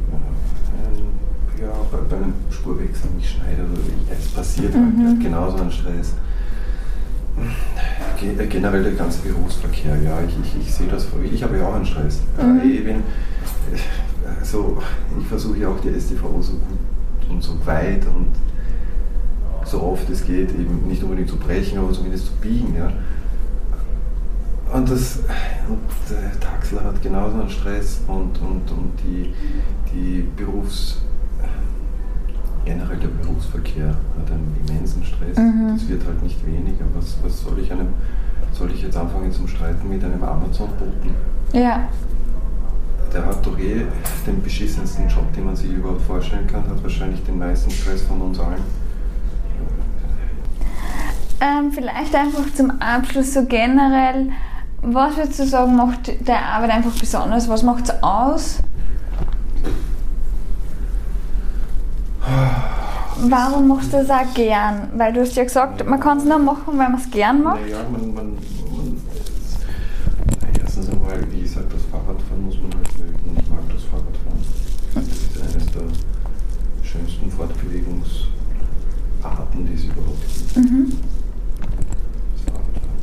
äh, 1.58 1.62
ja, 1.62 1.68
bei, 1.90 1.98
bei 2.08 2.16
einem 2.16 2.34
Spurwechsel 2.50 3.10
mich 3.16 3.30
schneidet 3.30 3.66
oder 3.72 3.80
ich- 3.80 4.18
es 4.18 4.28
passiert 4.28 4.74
Mhm. 4.74 5.06
halt 5.06 5.20
genauso 5.20 5.56
ein 5.58 5.70
Stress. 5.70 6.14
Ge- 8.20 8.36
äh, 8.38 8.46
Generell 8.46 8.82
der 8.82 8.92
ganze 8.92 9.20
Berufsverkehr, 9.20 9.96
ja, 10.02 10.18
ich, 10.26 10.34
ich, 10.44 10.66
ich 10.66 10.74
sehe 10.74 10.88
das, 10.88 11.06
ich 11.32 11.42
habe 11.42 11.58
ja 11.58 11.66
auch 11.66 11.74
einen 11.74 11.86
Stress. 11.86 12.20
Ja, 12.38 12.44
Mhm. 12.44 12.60
ich, 12.70 12.84
bin, 12.84 12.96
äh, 12.96 14.44
so, 14.44 14.78
ich 15.20 15.26
versuche 15.26 15.58
ja 15.58 15.68
auch 15.68 15.80
die 15.80 15.88
STV 15.98 16.22
so 16.40 16.52
gut 16.52 17.30
und 17.30 17.42
so 17.42 17.54
weit 17.66 18.04
und 18.06 18.28
so 19.70 19.82
oft 19.82 20.08
es 20.10 20.24
geht, 20.24 20.50
eben 20.50 20.88
nicht 20.88 21.02
unbedingt 21.02 21.28
zu 21.28 21.36
brechen, 21.36 21.78
aber 21.78 21.92
zumindest 21.92 22.26
zu 22.26 22.32
biegen. 22.40 22.74
Ja. 22.76 22.90
Und, 24.72 24.90
das, 24.90 25.18
und 25.68 25.78
der 26.08 26.38
Taxler 26.40 26.84
hat 26.84 27.02
genauso 27.02 27.40
einen 27.40 27.50
Stress 27.50 28.00
und, 28.06 28.40
und, 28.40 28.70
und 28.70 28.92
die, 29.04 29.32
die 29.92 30.24
Berufs, 30.36 30.98
generell 32.64 32.98
der 32.98 33.08
Berufsverkehr 33.08 33.88
hat 33.88 34.30
einen 34.30 34.56
immensen 34.64 35.04
Stress. 35.04 35.36
Mhm. 35.36 35.74
Das 35.74 35.88
wird 35.88 36.04
halt 36.04 36.22
nicht 36.22 36.44
weniger. 36.46 36.84
Was, 36.94 37.16
was 37.22 37.42
soll 37.42 37.58
ich 37.58 37.72
einem, 37.72 37.88
soll 38.52 38.70
ich 38.72 38.82
jetzt 38.82 38.96
anfangen 38.96 39.32
zum 39.32 39.48
Streiten 39.48 39.88
mit 39.88 40.04
einem 40.04 40.22
Amazon-Boten? 40.22 41.14
Ja. 41.52 41.88
Der 43.12 43.26
hat 43.26 43.44
doch 43.44 43.58
eh 43.58 43.86
den 44.24 44.40
beschissensten 44.40 45.08
Job, 45.08 45.32
den 45.34 45.46
man 45.46 45.56
sich 45.56 45.72
überhaupt 45.72 46.02
vorstellen 46.02 46.46
kann, 46.46 46.62
hat 46.68 46.80
wahrscheinlich 46.80 47.24
den 47.24 47.38
meisten 47.38 47.70
Stress 47.70 48.02
von 48.02 48.20
uns 48.20 48.38
allen. 48.38 48.62
Ähm, 51.40 51.72
vielleicht 51.72 52.14
einfach 52.14 52.52
zum 52.54 52.70
Abschluss 52.80 53.32
so 53.32 53.44
generell, 53.44 54.30
was 54.82 55.16
würdest 55.16 55.38
du 55.38 55.46
sagen, 55.46 55.76
macht 55.76 56.26
der 56.26 56.44
Arbeit 56.44 56.70
einfach 56.70 56.98
besonders? 56.98 57.48
Was 57.48 57.62
macht 57.62 57.84
es 57.84 58.02
aus? 58.02 58.58
Warum 63.22 63.68
machst 63.68 63.92
du 63.92 63.98
das 63.98 64.08
auch 64.10 64.34
gern? 64.34 64.88
Weil 64.96 65.12
du 65.12 65.20
hast 65.20 65.36
ja 65.36 65.44
gesagt, 65.44 65.86
man 65.86 66.00
kann 66.00 66.16
es 66.18 66.24
nur 66.24 66.38
machen, 66.38 66.78
weil 66.78 66.88
man 66.88 66.94
es 66.94 67.10
gern 67.10 67.42
macht. 67.42 67.60
Naja, 67.60 67.84
man, 67.90 68.14
man, 68.14 68.34
man 68.34 68.38
erstens 70.58 70.88
einmal, 70.88 71.20
wie 71.30 71.42
gesagt, 71.42 71.70
das 71.72 71.82
Fahrradfahren 71.90 72.44
muss 72.44 72.56
man 72.62 72.72
halt 72.74 72.98
mögen 72.98 73.18
und 73.28 73.38
ich 73.40 73.48
mag 73.48 73.60
das 73.70 73.84
Fahrradfahren. 73.84 74.40
Das 74.94 75.04
ist 75.04 75.38
eines 75.38 75.66
der 75.72 75.82
schönsten 76.82 77.30
Fortbewegungsarten, 77.30 79.66
die 79.66 79.74
es 79.74 79.84
überhaupt 79.84 80.22
gibt. 80.22 80.56
Mhm. 80.56 80.92
Das 82.32 82.40
Fahrradfahren. 82.46 82.98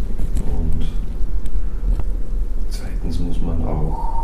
Und 0.58 0.84
zweitens 2.70 3.20
muss 3.20 3.40
man 3.42 3.64
auch 3.66 4.18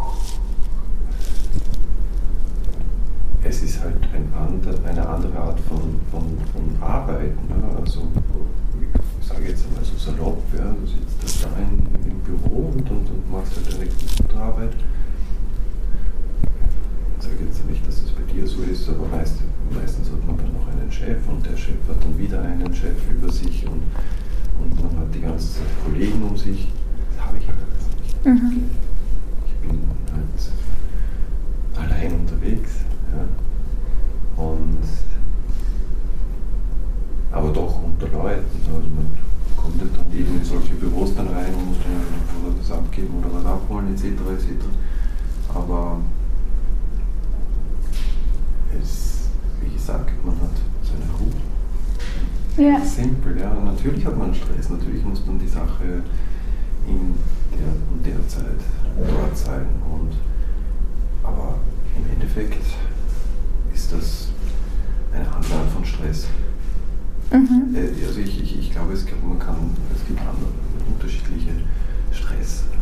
es 3.45 3.61
ist 3.61 3.81
halt 3.81 3.97
ein 4.13 4.31
ander, 4.33 4.73
eine 4.87 5.05
andere 5.07 5.37
Art 5.37 5.59
von, 5.59 5.99
von, 6.53 6.81
Arbeiten. 6.81 7.47
Ne? 7.49 7.77
Also, 7.81 8.07
ich 9.19 9.27
sage 9.27 9.47
jetzt 9.47 9.65
einmal 9.67 9.83
so 9.83 9.97
salopp, 9.97 10.43
ja? 10.55 10.69
du 10.71 10.85
sitzt 10.85 11.43
da 11.43 11.49
in, 11.57 11.79
im 12.09 12.19
Büro 12.19 12.69
und, 12.69 12.89
und, 12.89 13.09
und 13.09 13.31
machst 13.31 13.55
halt 13.55 13.75
eine 13.75 13.89
gute 13.89 14.37
Arbeit. 14.39 14.73
Ich 17.17 17.25
sage 17.25 17.43
jetzt 17.45 17.67
nicht, 17.67 17.87
dass 17.87 18.03
das 18.03 18.11
bei 18.11 18.31
dir 18.31 18.45
so 18.45 18.61
ist, 18.63 18.87
aber 18.89 19.07
meist, 19.07 19.37
meistens 19.73 20.09
hat 20.11 20.25
man 20.27 20.37
dann 20.37 20.53
noch 20.53 20.67
einen 20.67 20.91
Chef 20.91 21.27
und 21.27 21.45
der 21.45 21.57
Chef 21.57 21.81
hat 21.89 22.03
dann 22.03 22.17
wieder 22.17 22.41
einen 22.41 22.73
Chef 22.73 22.97
über 23.09 23.31
sich 23.31 23.65
und, 23.65 23.81
und 24.61 24.75
man 24.83 24.99
hat 24.99 25.15
die 25.15 25.21
ganze 25.21 25.55
Zeit 25.55 25.71
Kollegen 25.83 26.21
um 26.21 26.37
sich. 26.37 26.67
Das 27.15 27.25
habe 27.25 27.37
ich 27.37 27.47
ja 27.47 27.53
alles 27.53 27.87
nicht. 28.01 28.25
Mhm. 28.25 28.69
Ich 29.47 29.67
bin 29.67 29.79
halt 30.13 31.89
allein 31.89 32.13
unterwegs. 32.13 32.71
Ja. 33.11 34.43
Und 34.43 34.83
aber 37.33 37.49
doch 37.49 37.83
unter 37.83 38.07
Leuten. 38.09 38.45
Also 38.67 38.87
man 38.87 39.17
kommt 39.57 39.81
ja 39.81 39.87
dann 39.97 40.17
eben 40.17 40.37
in 40.37 40.45
solche 40.45 40.73
Büros 40.75 41.15
dann 41.15 41.27
rein 41.27 41.53
und 41.53 41.67
muss 41.67 41.77
dann 41.83 41.97
irgendwo 41.97 42.59
was 42.61 42.71
abgeben 42.71 43.13
oder 43.19 43.33
was 43.33 43.42
abholen 43.53 43.93
etc. 43.93 44.05
etc. 44.05 44.65
Aber 45.53 45.99
es, 48.81 49.27
wie 49.61 49.73
gesagt, 49.73 50.11
man 50.25 50.35
hat 50.35 50.51
seine 50.83 51.09
Ruhe. 51.19 51.33
Ja. 52.57 52.85
Simpel, 52.85 53.39
ja. 53.39 53.53
Natürlich 53.53 54.05
hat 54.05 54.17
man 54.17 54.33
Stress, 54.33 54.69
natürlich 54.69 55.03
muss 55.03 55.25
man 55.25 55.39
die 55.39 55.47
Sache 55.47 56.03
in 56.87 57.15
der 57.57 57.67
und 57.91 58.05
der 58.05 58.27
Zeit 58.27 58.59
dort 58.97 59.37
sein. 59.37 59.65
Und, 59.91 60.13
aber 61.23 61.55
im 61.95 62.13
Endeffekt 62.13 62.63
ist 63.73 63.91
das 63.91 64.27
eine 65.13 65.25
andere 65.27 65.55
Art 65.55 65.69
von 65.69 65.85
Stress. 65.85 66.27
Mhm. 67.31 67.75
Äh, 67.75 68.05
Also 68.05 68.19
ich, 68.19 68.41
ich, 68.41 68.59
ich 68.59 68.71
glaube, 68.71 68.93
es 68.93 69.05
gibt, 69.05 69.25
man 69.25 69.39
kann, 69.39 69.55
es 69.95 70.05
gibt 70.07 70.19
andere, 70.19 70.51
unterschiedliche 70.93 71.51
Stressarten. 72.11 72.72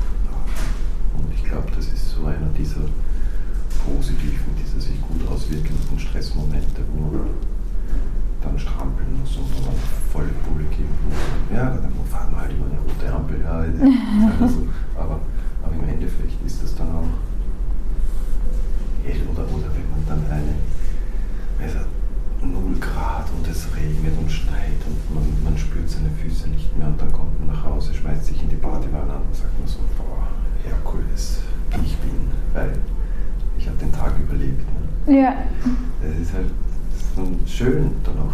Glaube, 1.52 1.68
das 1.76 1.86
ist 1.92 2.16
so 2.16 2.26
einer 2.26 2.48
dieser 2.58 2.88
positiven, 3.84 4.56
dieser 4.56 4.80
sich 4.80 4.96
gut 5.02 5.28
auswirkenden 5.28 6.00
Stressmomente, 6.00 6.80
wo 6.96 7.12
man 7.12 7.28
dann 8.42 8.58
strampeln 8.58 9.20
muss 9.20 9.36
und 9.36 9.52
wo 9.52 9.68
man 9.68 9.76
volle 10.12 10.32
Pulle 10.48 10.64
geben 10.72 10.96
muss. 11.04 11.20
Ja, 11.52 11.76
dann 11.76 11.92
fahren 12.10 12.32
wir 12.32 12.40
halt 12.40 12.54
über 12.56 12.72
eine 12.72 12.80
rote 12.80 13.08
Ampel. 13.12 13.42
Ja, 13.44 13.64
ist 13.68 13.84
halt 13.84 14.50
so. 14.50 14.64
aber, 14.96 15.20
aber 15.62 15.76
im 15.76 15.90
Endeffekt 15.90 16.40
ist 16.46 16.64
das 16.64 16.74
dann 16.76 16.88
auch 16.88 17.12
hell 19.04 19.22
oder, 19.32 19.44
oder 19.44 19.68
wenn 19.76 19.90
man 19.92 20.02
dann 20.08 20.24
eine, 20.32 20.56
es 21.60 21.76
hat 21.76 21.88
0 22.42 22.80
Grad 22.80 23.28
und 23.36 23.46
es 23.48 23.68
regnet 23.76 24.18
und 24.18 24.32
schneit 24.32 24.80
und 24.88 24.98
man, 25.14 25.26
man 25.44 25.58
spürt 25.58 25.90
seine 25.90 26.10
Füße 26.22 26.50
nicht 26.50 26.76
mehr 26.78 26.88
und 26.88 27.00
dann 27.00 27.12
kommt 27.12 27.38
man 27.40 27.56
nach 27.56 27.66
Hause, 27.66 27.94
schmeißt 27.94 28.26
sich 28.26 28.42
in 28.42 28.50
die 28.50 28.56
Badewanne 28.56 29.14
an 29.14 29.22
und 29.28 29.36
sagt 29.36 29.58
man 29.60 29.68
so, 29.68 29.80
boah, 29.98 30.28
Herkules, 30.64 31.42
wie 31.72 31.86
ich 31.86 31.98
bin, 31.98 32.30
weil 32.54 32.74
ich 33.58 33.68
habe 33.68 33.78
den 33.78 33.92
Tag 33.92 34.14
überlebt. 34.20 34.66
Ne? 35.08 35.21
Ja. 35.32 36.10
Das 36.10 36.20
ist 36.20 36.34
halt 36.34 36.48
schön 37.46 37.92
dann 38.04 38.18
auch 38.20 38.34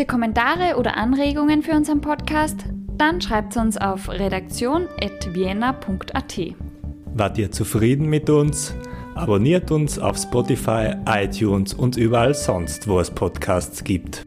ihr 0.00 0.06
Kommentare 0.06 0.76
oder 0.78 0.96
Anregungen 0.96 1.62
für 1.62 1.72
unseren 1.72 2.00
Podcast? 2.00 2.64
Dann 2.96 3.20
schreibt 3.20 3.54
uns 3.56 3.76
auf 3.76 4.08
redaktion.vienna.at. 4.08 6.40
Wart 7.12 7.38
ihr 7.38 7.52
zufrieden 7.52 8.06
mit 8.06 8.30
uns? 8.30 8.74
Abonniert 9.14 9.70
uns 9.70 9.98
auf 9.98 10.16
Spotify, 10.16 10.94
iTunes 11.06 11.74
und 11.74 11.98
überall 11.98 12.34
sonst, 12.34 12.88
wo 12.88 12.98
es 12.98 13.10
Podcasts 13.10 13.84
gibt. 13.84 14.24